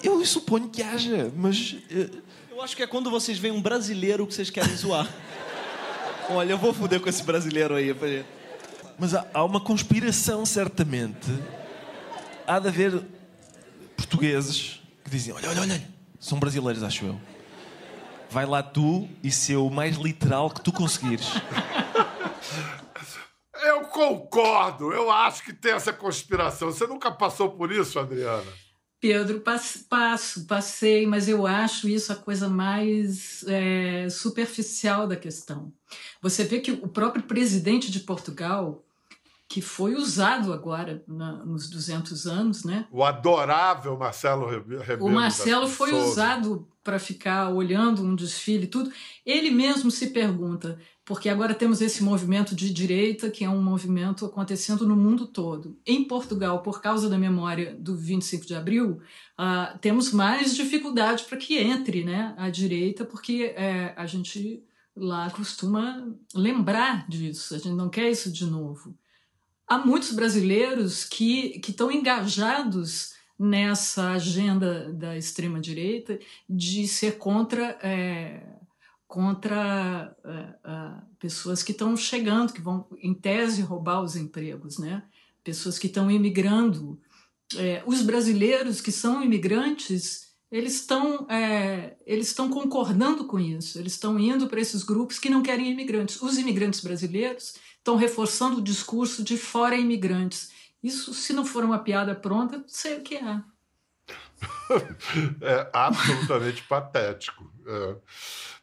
Eu 0.03 0.25
suponho 0.25 0.69
que 0.69 0.81
haja, 0.81 1.31
mas. 1.35 1.73
Uh... 1.91 2.21
Eu 2.49 2.61
acho 2.61 2.75
que 2.75 2.83
é 2.83 2.87
quando 2.87 3.09
vocês 3.09 3.39
veem 3.39 3.53
um 3.53 3.61
brasileiro 3.61 4.27
que 4.27 4.33
vocês 4.33 4.49
querem 4.49 4.75
zoar. 4.75 5.11
Olha, 6.29 6.51
eu 6.51 6.57
vou 6.57 6.73
foder 6.73 6.99
com 6.99 7.09
esse 7.09 7.23
brasileiro 7.23 7.75
aí. 7.75 7.95
Mas 8.99 9.15
há, 9.15 9.25
há 9.33 9.43
uma 9.43 9.59
conspiração, 9.59 10.45
certamente. 10.45 11.27
Há 12.45 12.59
de 12.59 12.67
haver 12.67 13.03
portugueses 13.97 14.81
que 15.03 15.09
dizem: 15.09 15.33
olha, 15.33 15.49
olha, 15.49 15.61
olha, 15.61 15.89
são 16.19 16.39
brasileiros, 16.39 16.83
acho 16.83 17.05
eu. 17.05 17.19
Vai 18.29 18.45
lá 18.45 18.61
tu 18.63 19.09
e 19.23 19.31
ser 19.31 19.57
o 19.57 19.69
mais 19.69 19.97
literal 19.97 20.49
que 20.49 20.61
tu 20.61 20.71
conseguires. 20.71 21.27
Eu 23.63 23.81
concordo. 23.81 24.91
Eu 24.91 25.11
acho 25.11 25.43
que 25.43 25.53
tem 25.53 25.73
essa 25.73 25.91
conspiração. 25.91 26.71
Você 26.71 26.87
nunca 26.87 27.11
passou 27.11 27.51
por 27.51 27.71
isso, 27.71 27.99
Adriana? 27.99 28.51
Pedro, 29.01 29.41
passo, 29.89 30.45
passei, 30.45 31.07
mas 31.07 31.27
eu 31.27 31.47
acho 31.47 31.89
isso 31.89 32.13
a 32.13 32.15
coisa 32.15 32.47
mais 32.47 33.43
é, 33.47 34.07
superficial 34.09 35.07
da 35.07 35.15
questão. 35.15 35.73
Você 36.21 36.43
vê 36.43 36.59
que 36.59 36.71
o 36.71 36.87
próprio 36.87 37.23
presidente 37.23 37.91
de 37.91 38.01
Portugal, 38.01 38.83
que 39.49 39.59
foi 39.59 39.95
usado 39.95 40.53
agora 40.53 41.03
na, 41.07 41.43
nos 41.43 41.67
200 41.67 42.27
anos, 42.27 42.63
né? 42.63 42.85
O 42.91 43.03
adorável 43.03 43.97
Marcelo 43.97 44.47
Rebelo. 44.47 45.07
O 45.07 45.09
Marcelo 45.09 45.67
foi 45.67 45.93
usado 45.93 46.67
para 46.83 46.99
ficar 46.99 47.49
olhando 47.49 48.03
um 48.03 48.15
desfile 48.15 48.63
e 48.63 48.67
tudo. 48.67 48.91
Ele 49.25 49.51
mesmo 49.51 49.91
se 49.91 50.07
pergunta: 50.07 50.79
porque 51.05 51.29
agora 51.29 51.53
temos 51.53 51.81
esse 51.81 52.03
movimento 52.03 52.55
de 52.55 52.73
direita, 52.73 53.29
que 53.29 53.43
é 53.43 53.49
um 53.49 53.61
movimento 53.61 54.25
acontecendo 54.25 54.87
no 54.87 54.95
mundo 54.95 55.27
todo. 55.27 55.77
Em 55.85 56.03
Portugal, 56.03 56.61
por 56.61 56.81
causa 56.81 57.09
da 57.09 57.17
memória 57.17 57.75
do 57.79 57.95
25 57.95 58.45
de 58.45 58.55
abril, 58.55 59.01
uh, 59.39 59.77
temos 59.79 60.11
mais 60.11 60.55
dificuldade 60.55 61.23
para 61.25 61.37
que 61.37 61.57
entre 61.57 62.03
né, 62.03 62.33
a 62.37 62.49
direita, 62.49 63.03
porque 63.03 63.53
é, 63.55 63.93
a 63.97 64.05
gente 64.05 64.63
lá 64.95 65.29
costuma 65.29 66.07
lembrar 66.35 67.07
disso, 67.07 67.55
a 67.55 67.57
gente 67.57 67.75
não 67.75 67.89
quer 67.89 68.09
isso 68.09 68.31
de 68.31 68.45
novo. 68.45 68.95
Há 69.67 69.77
muitos 69.77 70.11
brasileiros 70.11 71.05
que, 71.05 71.59
que 71.59 71.71
estão 71.71 71.91
engajados 71.91 73.13
nessa 73.41 74.11
agenda 74.11 74.93
da 74.93 75.17
extrema-direita 75.17 76.19
de 76.47 76.87
ser 76.87 77.17
contra. 77.17 77.77
É, 77.81 78.41
contra 79.07 80.15
uh, 80.23 81.05
pessoas 81.19 81.61
que 81.61 81.73
estão 81.73 81.97
chegando, 81.97 82.53
que 82.53 82.61
vão, 82.61 82.87
em 83.01 83.13
tese, 83.13 83.61
roubar 83.61 84.01
os 84.01 84.15
empregos, 84.15 84.77
né? 84.77 85.03
pessoas 85.43 85.77
que 85.77 85.87
estão 85.87 86.09
imigrando 86.09 86.97
é, 87.57 87.83
os 87.85 88.01
brasileiros 88.01 88.81
que 88.81 88.91
são 88.91 89.21
imigrantes 89.23 90.31
eles 90.51 90.75
estão 90.75 91.27
é, 91.29 91.95
eles 92.05 92.27
estão 92.27 92.49
concordando 92.49 93.25
com 93.25 93.39
isso 93.39 93.79
eles 93.79 93.93
estão 93.93 94.19
indo 94.19 94.47
para 94.47 94.61
esses 94.61 94.83
grupos 94.83 95.19
que 95.19 95.29
não 95.29 95.41
querem 95.41 95.69
imigrantes 95.69 96.21
os 96.21 96.37
imigrantes 96.37 96.81
brasileiros 96.81 97.55
estão 97.77 97.95
reforçando 97.95 98.59
o 98.59 98.63
discurso 98.63 99.23
de 99.23 99.37
fora 99.37 99.75
imigrantes 99.75 100.51
isso 100.83 101.13
se 101.13 101.33
não 101.33 101.45
for 101.45 101.63
uma 101.63 101.79
piada 101.79 102.15
pronta 102.15 102.57
não 102.57 102.67
sei 102.67 102.97
o 102.97 103.01
que 103.01 103.15
é 103.15 103.41
é 105.41 105.69
absolutamente 105.73 106.63
patético 106.63 107.51
é. 107.65 107.95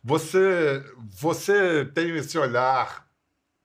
você 0.02 0.84
você 1.06 1.84
tem 1.84 2.16
esse 2.16 2.36
olhar 2.38 3.08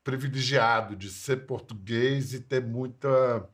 privilegiado 0.03 0.95
de 0.95 1.09
ser 1.09 1.45
português 1.45 2.33
e 2.33 2.39
ter 2.39 2.61
muita 2.61 3.47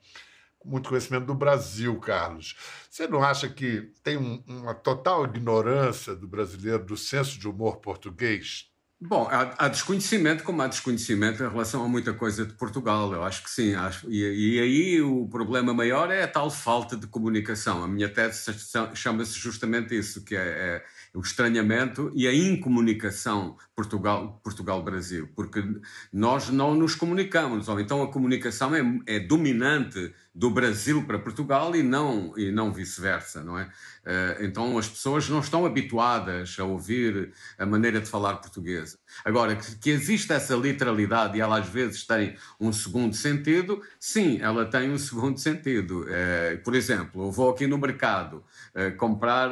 muito 0.63 0.89
conhecimento 0.89 1.25
do 1.25 1.33
Brasil, 1.33 1.97
Carlos. 1.99 2.55
Você 2.89 3.07
não 3.07 3.23
acha 3.23 3.47
que 3.47 3.93
tem 4.03 4.17
um, 4.17 4.43
uma 4.45 4.73
total 4.73 5.25
ignorância 5.25 6.15
do 6.15 6.27
brasileiro 6.27 6.83
do 6.83 6.97
senso 6.97 7.39
de 7.39 7.47
humor 7.47 7.77
português? 7.77 8.68
Bom, 9.01 9.29
há, 9.31 9.55
há, 9.57 9.69
desconhecimento, 9.69 10.43
como 10.43 10.62
há 10.62 10.67
desconhecimento 10.67 11.41
em 11.41 11.47
relação 11.47 11.85
a 11.85 11.88
muita 11.88 12.13
coisa 12.13 12.45
de 12.45 12.51
Portugal, 12.53 13.13
eu 13.13 13.23
acho 13.23 13.41
que 13.43 13.49
sim. 13.49 13.73
Acho, 13.73 14.12
e, 14.12 14.57
e, 14.57 14.59
aí 14.59 15.01
o 15.01 15.25
problema 15.29 15.73
maior 15.73 16.12
é 16.12 16.23
a 16.23 16.27
tal 16.27 16.51
falta 16.51 16.97
de 16.97 17.07
comunicação. 17.07 17.81
A 17.81 17.88
minha 17.88 18.09
tese 18.09 18.53
chama-se 18.93 19.39
justamente 19.39 19.97
isso, 19.97 20.25
que 20.25 20.35
é, 20.35 20.39
é 20.41 20.83
o 21.13 21.21
estranhamento 21.21 22.12
e 22.13 22.27
a 22.27 22.33
incomunicação 22.33 23.55
Portugal, 23.73 24.41
Portugal-Brasil, 24.43 25.29
porque 25.33 25.63
nós 26.12 26.49
não 26.49 26.75
nos 26.75 26.93
comunicamos, 26.93 27.69
ou 27.69 27.79
então 27.79 28.03
a 28.03 28.12
comunicação 28.12 28.75
é, 28.75 28.81
é 29.07 29.17
dominante 29.17 30.13
do 30.33 30.49
Brasil 30.49 31.03
para 31.05 31.17
Portugal 31.17 31.75
e 31.75 31.81
não, 31.81 32.37
e 32.37 32.51
não 32.51 32.71
vice-versa, 32.71 33.43
não 33.43 33.57
é? 33.57 33.69
Eh, 34.05 34.37
então 34.41 34.77
as 34.77 34.87
pessoas 34.87 35.27
não 35.27 35.39
estão 35.39 35.65
habituadas 35.65 36.55
a 36.59 36.63
ouvir 36.63 37.33
a 37.57 37.65
maneira 37.65 37.99
de 37.99 38.07
falar 38.07 38.35
portuguesa. 38.35 38.99
Agora, 39.25 39.55
que, 39.55 39.89
existe 39.89 40.31
essa 40.31 40.55
literalidade 40.55 41.37
e 41.37 41.41
ela 41.41 41.59
às 41.59 41.67
vezes 41.67 42.05
tem 42.05 42.37
um 42.59 42.71
segundo 42.71 43.15
sentido, 43.15 43.81
sim, 43.99 44.39
ela 44.39 44.65
tem 44.65 44.91
um 44.91 44.97
segundo 44.97 45.39
sentido. 45.39 46.05
Eh, 46.07 46.57
por 46.63 46.75
exemplo, 46.75 47.23
eu 47.25 47.31
vou 47.31 47.49
aqui 47.49 47.65
no 47.65 47.77
mercado 47.77 48.43
eh, 48.75 48.91
comprar, 48.91 49.49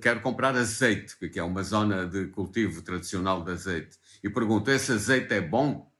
quero 0.00 0.20
comprar 0.20 0.56
azeite, 0.56 1.16
que 1.28 1.38
é 1.38 1.42
uma 1.42 1.62
zona 1.62 2.06
de 2.06 2.28
cultivo 2.28 2.80
tradicional 2.82 3.44
de 3.44 3.52
azeite, 3.52 3.98
e 4.22 4.30
pergunto: 4.30 4.70
esse 4.70 4.92
azeite 4.92 5.34
é 5.34 5.40
bom? 5.40 5.90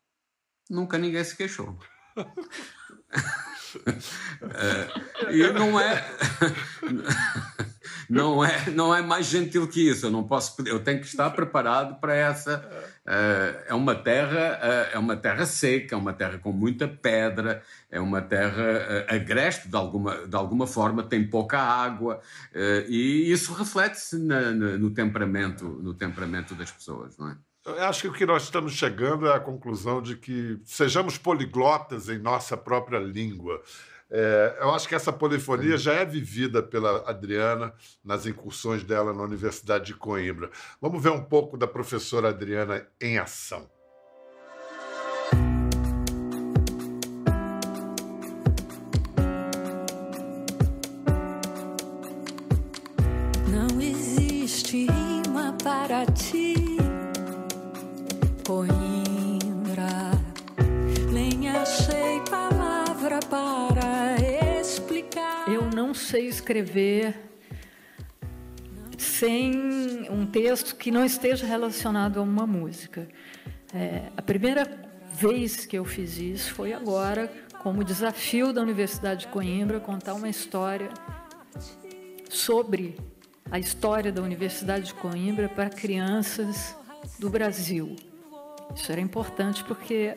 Nunca 0.71 0.97
ninguém 0.97 1.25
se 1.25 1.37
queixou. 1.37 1.77
uh, 3.79 5.31
e 5.31 5.53
não 5.53 5.81
é 5.81 6.05
não 8.09 8.45
é 8.45 8.71
não 8.71 8.95
é 8.95 9.03
mais 9.03 9.27
gentil 9.27 9.67
que 9.69 9.89
isso. 9.89 10.07
Eu 10.07 10.11
não 10.11 10.25
posso 10.25 10.55
eu 10.67 10.81
tenho 10.81 11.01
que 11.01 11.07
estar 11.07 11.31
preparado 11.31 12.01
para 12.01 12.15
essa 12.15 12.65
uh, 13.07 13.63
é 13.67 13.75
uma 13.75 13.95
terra 13.95 14.59
uh, 14.61 14.97
é 14.97 14.99
uma 14.99 15.17
terra 15.17 15.47
seca 15.47 15.95
é 15.95 15.99
uma 15.99 16.13
terra 16.13 16.39
com 16.39 16.53
muita 16.53 16.89
pedra 16.89 17.63
é 17.91 18.01
uma 18.01 18.21
terra 18.21 19.07
agreste 19.09 19.69
de 19.69 19.77
alguma 19.77 20.27
de 20.27 20.37
alguma 20.37 20.67
forma 20.67 21.03
tem 21.03 21.27
pouca 21.29 21.59
água 21.59 22.21
e 22.89 23.31
isso 23.31 23.53
reflete-se 23.53 24.17
no 24.19 24.91
temperamento 24.91 25.65
no 25.65 25.93
temperamento 25.93 26.55
das 26.55 26.71
pessoas 26.71 27.19
não 27.19 27.31
é 27.31 27.37
eu 27.65 27.85
acho 27.85 28.03
que 28.03 28.09
o 28.09 28.13
que 28.13 28.27
nós 28.27 28.45
estamos 28.45 28.73
chegando 28.73 29.27
é 29.27 29.35
a 29.35 29.41
conclusão 29.41 30.03
de 30.03 30.17
que 30.17 30.59
sejamos 30.65 31.17
poliglotas 31.17 32.09
em 32.09 32.19
nossa 32.19 32.57
própria 32.57 32.99
língua. 32.99 33.63
É, 34.11 34.59
eu 34.61 34.71
acho 34.75 34.87
que 34.87 34.95
essa 34.95 35.13
polifonia 35.13 35.79
já 35.79 35.95
é 35.95 36.05
vivida 36.05 36.63
pela 36.63 37.09
Adriana 37.09 37.73
nas 38.05 38.27
incursões 38.27 38.85
dela 38.85 39.15
na 39.15 39.23
Universidade 39.23 39.87
de 39.87 39.95
Coimbra. 39.95 40.51
Vamos 40.81 41.03
ver 41.03 41.11
um 41.11 41.25
pouco 41.25 41.57
da 41.57 41.67
professora 41.67 42.29
Adriana 42.29 42.87
em 43.01 43.19
ação. 43.19 43.71
Escrever 66.43 67.15
sem 68.99 70.11
um 70.11 70.27
texto 70.27 70.75
que 70.75 70.91
não 70.91 71.05
esteja 71.05 71.47
relacionado 71.47 72.19
a 72.19 72.23
uma 72.23 72.47
música. 72.47 73.09
É, 73.73 74.11
a 74.17 74.23
primeira 74.23 74.65
vez 75.15 75.65
que 75.65 75.79
eu 75.79 75.85
fiz 75.85 76.19
isso 76.19 76.53
foi 76.53 76.73
agora, 76.73 77.33
como 77.63 77.85
desafio 77.85 78.53
da 78.53 78.61
Universidade 78.61 79.21
de 79.21 79.27
Coimbra, 79.29 79.79
contar 79.79 80.15
uma 80.15 80.29
história 80.29 80.91
sobre 82.29 82.97
a 83.49 83.59
história 83.59 84.11
da 84.11 84.21
Universidade 84.21 84.87
de 84.87 84.95
Coimbra 84.95 85.49
para 85.49 85.71
crianças 85.71 86.75
do 87.21 87.31
Brasil. 87.31 87.95
Isso 88.75 88.91
era 88.91 89.01
importante 89.01 89.63
porque, 89.63 90.17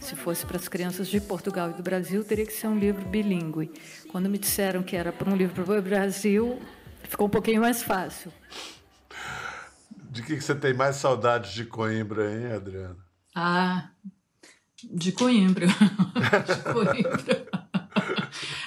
se 0.00 0.16
fosse 0.16 0.46
para 0.46 0.56
as 0.56 0.68
crianças 0.68 1.08
de 1.08 1.20
Portugal 1.20 1.70
e 1.70 1.74
do 1.74 1.82
Brasil, 1.82 2.24
teria 2.24 2.46
que 2.46 2.52
ser 2.52 2.66
um 2.66 2.78
livro 2.78 3.06
bilíngue. 3.08 3.70
Quando 4.10 4.28
me 4.28 4.38
disseram 4.38 4.82
que 4.82 4.96
era 4.96 5.12
para 5.12 5.30
um 5.30 5.36
livro 5.36 5.64
para 5.64 5.78
o 5.78 5.82
Brasil, 5.82 6.60
ficou 7.04 7.26
um 7.26 7.30
pouquinho 7.30 7.60
mais 7.60 7.82
fácil. 7.82 8.32
De 10.10 10.22
que 10.22 10.40
você 10.40 10.54
tem 10.54 10.74
mais 10.74 10.96
saudades 10.96 11.52
de 11.52 11.64
Coimbra, 11.64 12.32
hein, 12.32 12.52
Adriana? 12.52 12.96
Ah, 13.34 13.90
de 14.82 15.12
Coimbra. 15.12 15.66
de 16.46 16.72
Coimbra. 16.72 17.48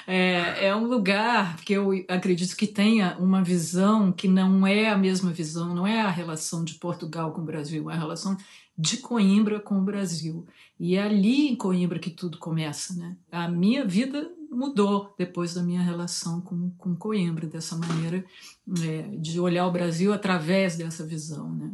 É, 0.08 0.68
é, 0.68 0.76
um 0.76 0.88
lugar 0.88 1.56
que 1.58 1.72
eu 1.72 1.92
acredito 2.10 2.58
que 2.58 2.68
tenha 2.68 3.16
uma 3.18 3.42
visão 3.42 4.12
que 4.12 4.28
não 4.28 4.68
é 4.68 4.90
a 4.90 4.98
mesma 4.98 5.32
visão, 5.32 5.74
não 5.74 5.88
é 5.88 6.02
a 6.02 6.10
relação 6.10 6.66
de 6.66 6.74
Portugal 6.74 7.32
com 7.32 7.40
o 7.40 7.46
Brasil, 7.46 7.90
é 7.90 7.94
a 7.94 7.98
relação 7.98 8.36
de 8.82 8.98
Coimbra 8.98 9.60
com 9.60 9.78
o 9.78 9.84
Brasil. 9.84 10.48
E 10.80 10.96
é 10.96 11.04
ali 11.04 11.50
em 11.50 11.56
Coimbra 11.56 12.00
que 12.00 12.10
tudo 12.10 12.40
começa. 12.40 12.96
Né? 12.96 13.16
A 13.32 13.48
minha 13.48 13.86
vida 13.86 14.28
mudou 14.50 15.14
depois 15.18 15.54
da 15.54 15.62
minha 15.62 15.82
relação 15.84 16.42
com, 16.42 16.72
com 16.72 16.96
Coimbra, 16.96 17.46
dessa 17.46 17.78
maneira 17.78 18.26
é, 18.84 19.04
de 19.18 19.40
olhar 19.40 19.68
o 19.68 19.72
Brasil 19.72 20.12
através 20.12 20.76
dessa 20.76 21.06
visão. 21.06 21.54
Né? 21.54 21.72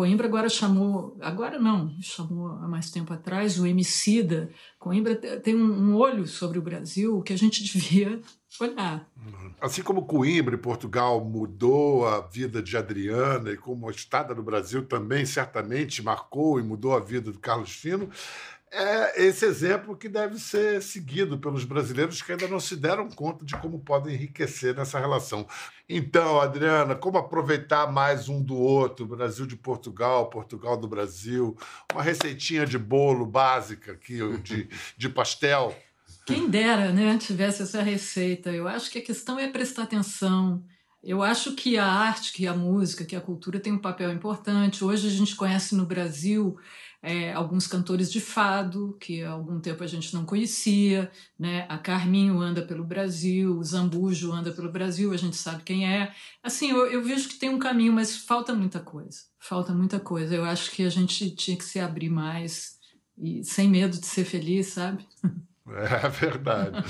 Coimbra 0.00 0.26
agora 0.26 0.48
chamou, 0.48 1.14
agora 1.20 1.58
não, 1.58 1.94
chamou 2.00 2.46
há 2.46 2.66
mais 2.66 2.90
tempo 2.90 3.12
atrás, 3.12 3.60
o 3.60 3.66
Emicida. 3.66 4.48
Coimbra 4.78 5.14
tem 5.14 5.54
um 5.54 5.94
olho 5.94 6.26
sobre 6.26 6.58
o 6.58 6.62
Brasil 6.62 7.20
que 7.20 7.34
a 7.34 7.36
gente 7.36 7.60
devia 7.70 8.18
olhar. 8.58 9.06
Assim 9.60 9.82
como 9.82 10.06
Coimbra 10.06 10.54
e 10.54 10.58
Portugal 10.58 11.22
mudou 11.22 12.08
a 12.08 12.22
vida 12.22 12.62
de 12.62 12.78
Adriana 12.78 13.50
e 13.50 13.58
como 13.58 13.88
a 13.88 13.90
estada 13.90 14.34
no 14.34 14.42
Brasil 14.42 14.86
também 14.86 15.26
certamente 15.26 16.02
marcou 16.02 16.58
e 16.58 16.62
mudou 16.62 16.96
a 16.96 17.00
vida 17.00 17.30
do 17.30 17.38
Carlos 17.38 17.72
Fino, 17.72 18.08
é 18.72 19.24
esse 19.24 19.44
exemplo 19.44 19.96
que 19.96 20.08
deve 20.08 20.38
ser 20.38 20.80
seguido 20.80 21.38
pelos 21.38 21.64
brasileiros 21.64 22.22
que 22.22 22.30
ainda 22.30 22.46
não 22.46 22.60
se 22.60 22.76
deram 22.76 23.08
conta 23.08 23.44
de 23.44 23.56
como 23.56 23.80
podem 23.80 24.14
enriquecer 24.14 24.76
nessa 24.76 24.98
relação. 25.00 25.46
Então, 25.88 26.40
Adriana, 26.40 26.94
como 26.94 27.18
aproveitar 27.18 27.90
mais 27.90 28.28
um 28.28 28.40
do 28.40 28.56
outro, 28.56 29.06
Brasil 29.06 29.44
de 29.44 29.56
Portugal, 29.56 30.30
Portugal 30.30 30.76
do 30.76 30.86
Brasil, 30.86 31.56
uma 31.92 32.02
receitinha 32.02 32.64
de 32.64 32.78
bolo 32.78 33.26
básica 33.26 33.92
aqui, 33.92 34.18
de, 34.38 34.68
de 34.96 35.08
pastel. 35.08 35.76
Quem 36.24 36.48
dera, 36.48 36.92
né, 36.92 37.18
tivesse 37.18 37.62
essa 37.62 37.82
receita. 37.82 38.50
Eu 38.50 38.68
acho 38.68 38.88
que 38.88 39.00
a 39.00 39.04
questão 39.04 39.36
é 39.36 39.48
prestar 39.48 39.82
atenção. 39.82 40.62
Eu 41.02 41.22
acho 41.22 41.56
que 41.56 41.76
a 41.76 41.86
arte, 41.86 42.32
que 42.32 42.46
a 42.46 42.54
música, 42.54 43.04
que 43.04 43.16
a 43.16 43.20
cultura 43.20 43.58
tem 43.58 43.72
um 43.72 43.78
papel 43.78 44.12
importante. 44.12 44.84
Hoje 44.84 45.08
a 45.08 45.10
gente 45.10 45.34
conhece 45.34 45.74
no 45.74 45.86
Brasil 45.86 46.56
é, 47.02 47.32
alguns 47.32 47.66
cantores 47.66 48.12
de 48.12 48.20
fado, 48.20 48.96
que 49.00 49.22
há 49.22 49.30
algum 49.30 49.58
tempo 49.58 49.82
a 49.82 49.86
gente 49.86 50.12
não 50.12 50.24
conhecia, 50.24 51.10
né? 51.38 51.66
a 51.68 51.78
Carminho 51.78 52.40
anda 52.40 52.62
pelo 52.62 52.84
Brasil, 52.84 53.56
o 53.56 53.64
Zambujo 53.64 54.32
anda 54.32 54.52
pelo 54.52 54.70
Brasil, 54.70 55.12
a 55.12 55.16
gente 55.16 55.36
sabe 55.36 55.62
quem 55.62 55.90
é. 55.90 56.12
Assim, 56.42 56.70
eu, 56.70 56.86
eu 56.86 57.02
vejo 57.02 57.28
que 57.28 57.38
tem 57.38 57.48
um 57.48 57.58
caminho, 57.58 57.92
mas 57.92 58.16
falta 58.16 58.54
muita 58.54 58.80
coisa. 58.80 59.20
Falta 59.38 59.72
muita 59.72 59.98
coisa. 59.98 60.34
Eu 60.34 60.44
acho 60.44 60.70
que 60.70 60.82
a 60.82 60.90
gente 60.90 61.30
tinha 61.30 61.56
que 61.56 61.64
se 61.64 61.80
abrir 61.80 62.10
mais 62.10 62.78
e 63.16 63.42
sem 63.44 63.68
medo 63.68 63.98
de 63.98 64.06
ser 64.06 64.24
feliz, 64.24 64.68
sabe? 64.68 65.06
É 65.72 66.08
verdade. 66.08 66.82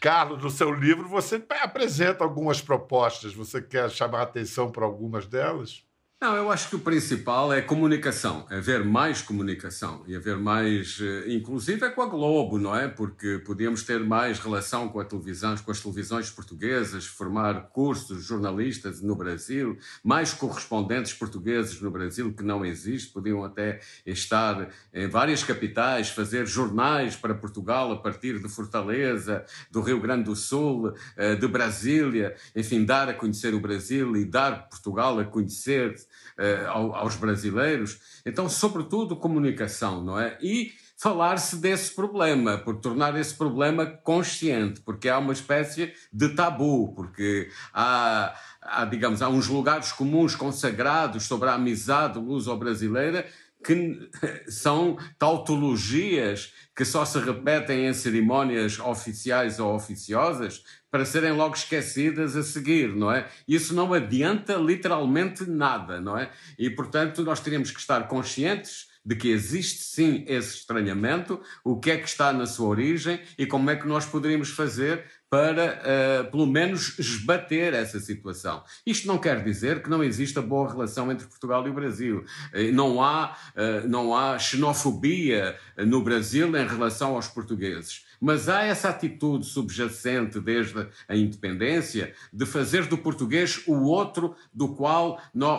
Carlos, 0.00 0.42
no 0.42 0.50
seu 0.50 0.72
livro 0.72 1.08
você 1.08 1.40
apresenta 1.62 2.24
algumas 2.24 2.60
propostas. 2.60 3.32
Você 3.34 3.62
quer 3.62 3.88
chamar 3.88 4.18
a 4.18 4.22
atenção 4.22 4.72
para 4.72 4.84
algumas 4.84 5.26
delas? 5.26 5.84
Não, 6.22 6.36
eu 6.36 6.50
acho 6.50 6.68
que 6.68 6.76
o 6.76 6.80
principal 6.80 7.50
é 7.50 7.62
comunicação, 7.62 8.46
haver 8.50 8.84
mais 8.84 9.22
comunicação 9.22 10.04
e 10.06 10.14
haver 10.14 10.36
mais, 10.36 10.98
eh, 11.00 11.32
inclusive 11.32 11.82
é 11.86 11.88
com 11.88 12.02
a 12.02 12.06
Globo, 12.06 12.58
não 12.58 12.76
é? 12.76 12.88
Porque 12.88 13.38
podíamos 13.38 13.84
ter 13.84 14.00
mais 14.00 14.38
relação 14.38 14.90
com 14.90 15.00
a 15.00 15.04
televisão, 15.06 15.56
com 15.56 15.70
as 15.70 15.80
televisões 15.80 16.28
portuguesas, 16.28 17.06
formar 17.06 17.70
cursos 17.70 18.22
jornalistas 18.22 19.00
no 19.00 19.16
Brasil, 19.16 19.78
mais 20.04 20.34
correspondentes 20.34 21.14
portugueses 21.14 21.80
no 21.80 21.90
Brasil 21.90 22.34
que 22.34 22.42
não 22.42 22.66
existe, 22.66 23.10
podiam 23.14 23.42
até 23.42 23.80
estar 24.04 24.68
em 24.92 25.08
várias 25.08 25.42
capitais, 25.42 26.10
fazer 26.10 26.46
jornais 26.46 27.16
para 27.16 27.34
Portugal 27.34 27.92
a 27.92 27.96
partir 27.96 28.38
de 28.38 28.48
Fortaleza, 28.50 29.42
do 29.70 29.80
Rio 29.80 29.98
Grande 29.98 30.24
do 30.24 30.36
Sul, 30.36 30.92
eh, 31.16 31.34
de 31.34 31.48
Brasília, 31.48 32.36
enfim, 32.54 32.84
dar 32.84 33.08
a 33.08 33.14
conhecer 33.14 33.54
o 33.54 33.60
Brasil 33.60 34.14
e 34.18 34.26
dar 34.26 34.68
Portugal 34.68 35.18
a 35.18 35.24
conhecer 35.24 35.96
uh, 36.38 36.94
aos 36.94 37.16
brasileiros. 37.16 37.98
Então, 38.24 38.48
sobretudo, 38.48 39.16
comunicação, 39.16 40.02
não 40.02 40.18
é? 40.18 40.38
E 40.40 40.72
falar-se 41.00 41.56
desse 41.56 41.94
problema, 41.94 42.58
por 42.58 42.76
tornar 42.76 43.18
esse 43.18 43.34
problema 43.34 43.86
consciente, 43.86 44.82
porque 44.82 45.08
há 45.08 45.18
uma 45.18 45.32
espécie 45.32 45.94
de 46.12 46.28
tabu, 46.34 46.92
porque 46.94 47.48
há, 47.72 48.34
há 48.60 48.84
digamos, 48.84 49.22
há 49.22 49.28
uns 49.30 49.48
lugares 49.48 49.92
comuns 49.92 50.34
consagrados 50.34 51.24
sobre 51.24 51.48
a 51.48 51.54
amizade 51.54 52.18
luso-brasileira 52.18 53.26
que 53.64 54.10
são 54.48 54.96
tautologias 55.18 56.52
que 56.74 56.84
só 56.84 57.04
se 57.04 57.18
repetem 57.18 57.86
em 57.86 57.94
cerimónias 57.94 58.78
oficiais 58.78 59.60
ou 59.60 59.74
oficiosas 59.74 60.62
para 60.90 61.04
serem 61.04 61.32
logo 61.32 61.54
esquecidas 61.54 62.36
a 62.36 62.42
seguir, 62.42 62.94
não 62.96 63.12
é? 63.12 63.28
Isso 63.46 63.74
não 63.74 63.92
adianta 63.92 64.54
literalmente 64.54 65.44
nada, 65.48 66.00
não 66.00 66.18
é? 66.18 66.30
E, 66.58 66.70
portanto, 66.70 67.22
nós 67.22 67.40
teríamos 67.40 67.70
que 67.70 67.78
estar 67.78 68.08
conscientes 68.08 68.88
de 69.04 69.16
que 69.16 69.28
existe 69.28 69.82
sim 69.82 70.24
esse 70.26 70.56
estranhamento, 70.56 71.40
o 71.64 71.78
que 71.78 71.90
é 71.90 71.96
que 71.96 72.08
está 72.08 72.32
na 72.32 72.46
sua 72.46 72.68
origem 72.68 73.20
e 73.38 73.46
como 73.46 73.70
é 73.70 73.76
que 73.76 73.86
nós 73.86 74.04
poderíamos 74.04 74.50
fazer 74.50 75.04
para, 75.30 75.80
uh, 76.26 76.30
pelo 76.30 76.44
menos, 76.44 76.98
esbater 76.98 77.72
essa 77.72 78.00
situação. 78.00 78.64
Isto 78.84 79.06
não 79.06 79.16
quer 79.16 79.44
dizer 79.44 79.80
que 79.80 79.88
não 79.88 80.02
exista 80.02 80.42
boa 80.42 80.68
relação 80.68 81.10
entre 81.12 81.28
Portugal 81.28 81.64
e 81.66 81.70
o 81.70 81.74
Brasil. 81.74 82.24
Uh, 82.52 82.72
não, 82.72 83.00
há, 83.00 83.36
uh, 83.54 83.88
não 83.88 84.16
há 84.16 84.36
xenofobia 84.40 85.56
no 85.78 86.02
Brasil 86.02 86.48
em 86.56 86.66
relação 86.66 87.14
aos 87.14 87.28
portugueses. 87.28 88.04
Mas 88.20 88.48
há 88.48 88.64
essa 88.64 88.90
atitude 88.90 89.46
subjacente 89.46 90.40
desde 90.40 90.86
a 91.08 91.16
independência 91.16 92.12
de 92.32 92.44
fazer 92.44 92.86
do 92.86 92.98
português 92.98 93.62
o 93.66 93.84
outro 93.84 94.34
do 94.52 94.74
qual, 94.74 95.18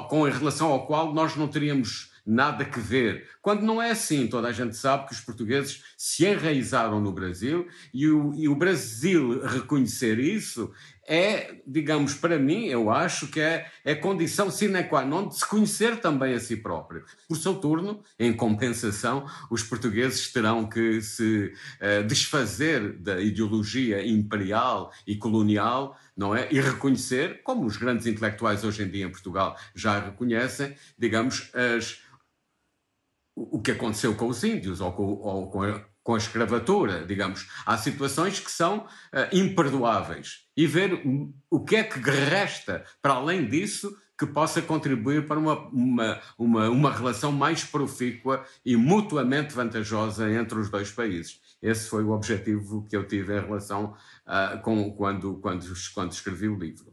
com 0.09 0.27
em 0.27 0.31
relação 0.31 0.67
ao 0.67 0.85
qual 0.85 1.11
nós 1.11 1.35
não 1.35 1.47
teríamos 1.47 2.10
nada 2.25 2.65
que 2.65 2.79
ver. 2.79 3.27
Quando 3.41 3.61
não 3.61 3.81
é 3.81 3.91
assim, 3.91 4.27
toda 4.27 4.47
a 4.47 4.51
gente 4.51 4.75
sabe 4.75 5.07
que 5.07 5.13
os 5.13 5.21
portugueses 5.21 5.83
se 5.97 6.25
enraizaram 6.25 6.99
no 6.99 7.11
Brasil 7.11 7.67
e 7.93 8.07
o, 8.07 8.33
e 8.33 8.47
o 8.47 8.55
Brasil 8.55 9.43
reconhecer 9.45 10.19
isso 10.19 10.71
é, 11.07 11.55
digamos, 11.67 12.13
para 12.13 12.37
mim, 12.37 12.67
eu 12.67 12.89
acho 12.89 13.27
que 13.27 13.41
é, 13.41 13.69
é 13.83 13.95
condição 13.95 14.49
sine 14.49 14.83
qua 14.83 15.03
non 15.03 15.27
de 15.27 15.35
se 15.35 15.45
conhecer 15.45 15.99
também 15.99 16.33
a 16.33 16.39
si 16.39 16.55
próprio. 16.55 17.03
Por 17.27 17.35
seu 17.35 17.55
turno, 17.55 18.01
em 18.17 18.31
compensação, 18.31 19.25
os 19.49 19.61
portugueses 19.61 20.31
terão 20.31 20.69
que 20.69 21.01
se 21.01 21.53
uh, 21.81 22.07
desfazer 22.07 22.93
da 22.93 23.19
ideologia 23.19 24.07
imperial 24.07 24.91
e 25.05 25.17
colonial 25.17 25.97
não 26.15 26.35
é? 26.35 26.47
E 26.51 26.59
reconhecer, 26.59 27.41
como 27.43 27.65
os 27.65 27.77
grandes 27.77 28.05
intelectuais 28.05 28.63
hoje 28.63 28.83
em 28.83 28.89
dia 28.89 29.05
em 29.05 29.09
Portugal 29.09 29.57
já 29.73 29.99
reconhecem, 29.99 30.75
digamos, 30.97 31.49
as, 31.53 31.99
o 33.35 33.61
que 33.61 33.71
aconteceu 33.71 34.15
com 34.15 34.27
os 34.27 34.43
índios 34.43 34.81
ou 34.81 34.91
com, 34.91 35.03
ou 35.03 35.49
com, 35.49 35.63
a, 35.63 35.83
com 36.03 36.15
a 36.15 36.17
escravatura, 36.17 37.05
digamos. 37.05 37.47
Há 37.65 37.77
situações 37.77 38.39
que 38.39 38.51
são 38.51 38.79
uh, 38.79 38.87
imperdoáveis 39.31 40.47
e 40.55 40.67
ver 40.67 41.01
o 41.49 41.63
que 41.63 41.75
é 41.75 41.83
que 41.83 41.99
resta 41.99 42.83
para 43.01 43.13
além 43.13 43.47
disso 43.47 43.95
que 44.17 44.25
possa 44.27 44.61
contribuir 44.61 45.25
para 45.25 45.39
uma, 45.39 45.67
uma, 45.69 46.21
uma, 46.37 46.69
uma 46.69 46.91
relação 46.91 47.31
mais 47.31 47.63
profícua 47.63 48.45
e 48.63 48.75
mutuamente 48.75 49.51
vantajosa 49.51 50.31
entre 50.31 50.59
os 50.59 50.69
dois 50.69 50.91
países. 50.91 51.39
Esse 51.59 51.89
foi 51.89 52.03
o 52.03 52.11
objetivo 52.11 52.85
que 52.87 52.95
eu 52.95 53.07
tive 53.07 53.35
em 53.35 53.41
relação 53.41 53.95
uh, 54.27 54.61
com 54.61 54.93
quando, 54.93 55.37
quando, 55.37 55.65
quando 55.95 56.11
escrevi 56.11 56.47
o 56.47 56.55
livro. 56.55 56.85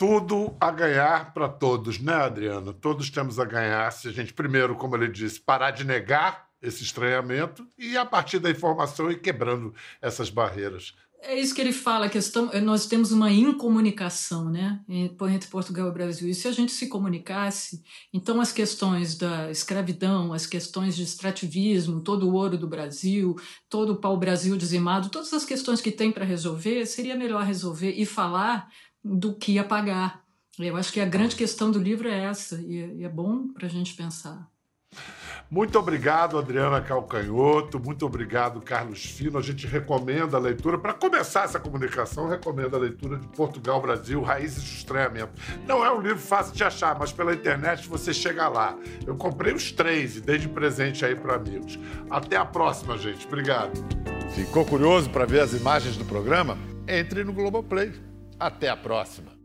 Tudo 0.00 0.56
a 0.58 0.70
ganhar 0.70 1.34
para 1.34 1.46
todos, 1.46 1.98
né, 1.98 2.14
Adriano? 2.14 2.72
Todos 2.72 3.10
temos 3.10 3.38
a 3.38 3.44
ganhar 3.44 3.92
se 3.92 4.08
a 4.08 4.10
gente, 4.10 4.32
primeiro, 4.32 4.74
como 4.74 4.96
ele 4.96 5.08
disse, 5.08 5.38
parar 5.38 5.72
de 5.72 5.84
negar 5.84 6.48
esse 6.62 6.82
estranhamento 6.82 7.68
e, 7.78 7.98
a 7.98 8.06
partir 8.06 8.38
da 8.38 8.50
informação, 8.50 9.10
ir 9.10 9.20
quebrando 9.20 9.74
essas 10.00 10.30
barreiras. 10.30 10.94
É 11.22 11.38
isso 11.38 11.54
que 11.54 11.60
ele 11.60 11.72
fala, 11.72 12.08
que 12.08 12.18
nós 12.62 12.86
temos 12.86 13.12
uma 13.12 13.30
incomunicação 13.30 14.48
né, 14.48 14.80
entre 14.88 15.50
Portugal 15.50 15.88
e 15.88 15.92
Brasil. 15.92 16.30
E 16.30 16.34
se 16.34 16.48
a 16.48 16.52
gente 16.52 16.72
se 16.72 16.86
comunicasse, 16.86 17.82
então 18.10 18.40
as 18.40 18.52
questões 18.52 19.18
da 19.18 19.50
escravidão, 19.50 20.32
as 20.32 20.46
questões 20.46 20.96
de 20.96 21.02
extrativismo, 21.02 22.00
todo 22.00 22.26
o 22.26 22.32
ouro 22.32 22.56
do 22.56 22.66
Brasil, 22.66 23.36
todo 23.68 23.92
o 23.92 23.96
pau-brasil 23.96 24.56
dizimado, 24.56 25.10
todas 25.10 25.34
as 25.34 25.44
questões 25.44 25.82
que 25.82 25.92
tem 25.92 26.10
para 26.10 26.24
resolver, 26.24 26.86
seria 26.86 27.14
melhor 27.14 27.44
resolver 27.44 27.90
e 27.90 28.06
falar 28.06 28.66
do 29.02 29.34
que 29.34 29.58
apagar. 29.58 30.22
Eu 30.58 30.76
acho 30.76 30.92
que 30.92 31.00
a 31.00 31.06
grande 31.06 31.36
questão 31.36 31.70
do 31.70 31.78
livro 31.78 32.08
é 32.08 32.24
essa, 32.24 32.60
e 32.60 33.02
é 33.02 33.08
bom 33.08 33.48
para 33.48 33.66
a 33.66 33.70
gente 33.70 33.94
pensar. 33.94 34.50
Muito 35.50 35.76
obrigado, 35.78 36.38
Adriana 36.38 36.80
Calcanhoto. 36.80 37.80
Muito 37.80 38.06
obrigado, 38.06 38.60
Carlos 38.60 39.04
Fino. 39.04 39.36
A 39.36 39.42
gente 39.42 39.66
recomenda 39.66 40.36
a 40.36 40.40
leitura. 40.40 40.78
Para 40.78 40.94
começar 40.94 41.44
essa 41.44 41.58
comunicação, 41.58 42.28
recomendo 42.28 42.76
a 42.76 42.78
leitura 42.78 43.18
de 43.18 43.26
Portugal 43.28 43.80
Brasil, 43.80 44.22
Raízes 44.22 44.62
do 44.62 44.76
Estranhamento. 44.76 45.32
Não 45.66 45.84
é 45.84 45.92
um 45.92 46.00
livro 46.00 46.20
fácil 46.20 46.54
de 46.54 46.62
achar, 46.62 46.96
mas 46.96 47.10
pela 47.12 47.34
internet 47.34 47.88
você 47.88 48.14
chega 48.14 48.48
lá. 48.48 48.78
Eu 49.04 49.16
comprei 49.16 49.52
os 49.52 49.72
três 49.72 50.16
e 50.16 50.20
dei 50.20 50.38
de 50.38 50.48
presente 50.48 51.04
aí 51.04 51.16
para 51.16 51.34
amigos. 51.34 51.78
Até 52.08 52.36
a 52.36 52.44
próxima, 52.44 52.96
gente. 52.96 53.26
Obrigado. 53.26 53.72
Ficou 54.34 54.64
curioso 54.64 55.10
para 55.10 55.24
ver 55.24 55.40
as 55.40 55.52
imagens 55.52 55.96
do 55.96 56.04
programa? 56.04 56.56
Entre 56.86 57.24
no 57.24 57.32
Globoplay. 57.32 58.09
Até 58.40 58.70
a 58.70 58.76
próxima! 58.76 59.39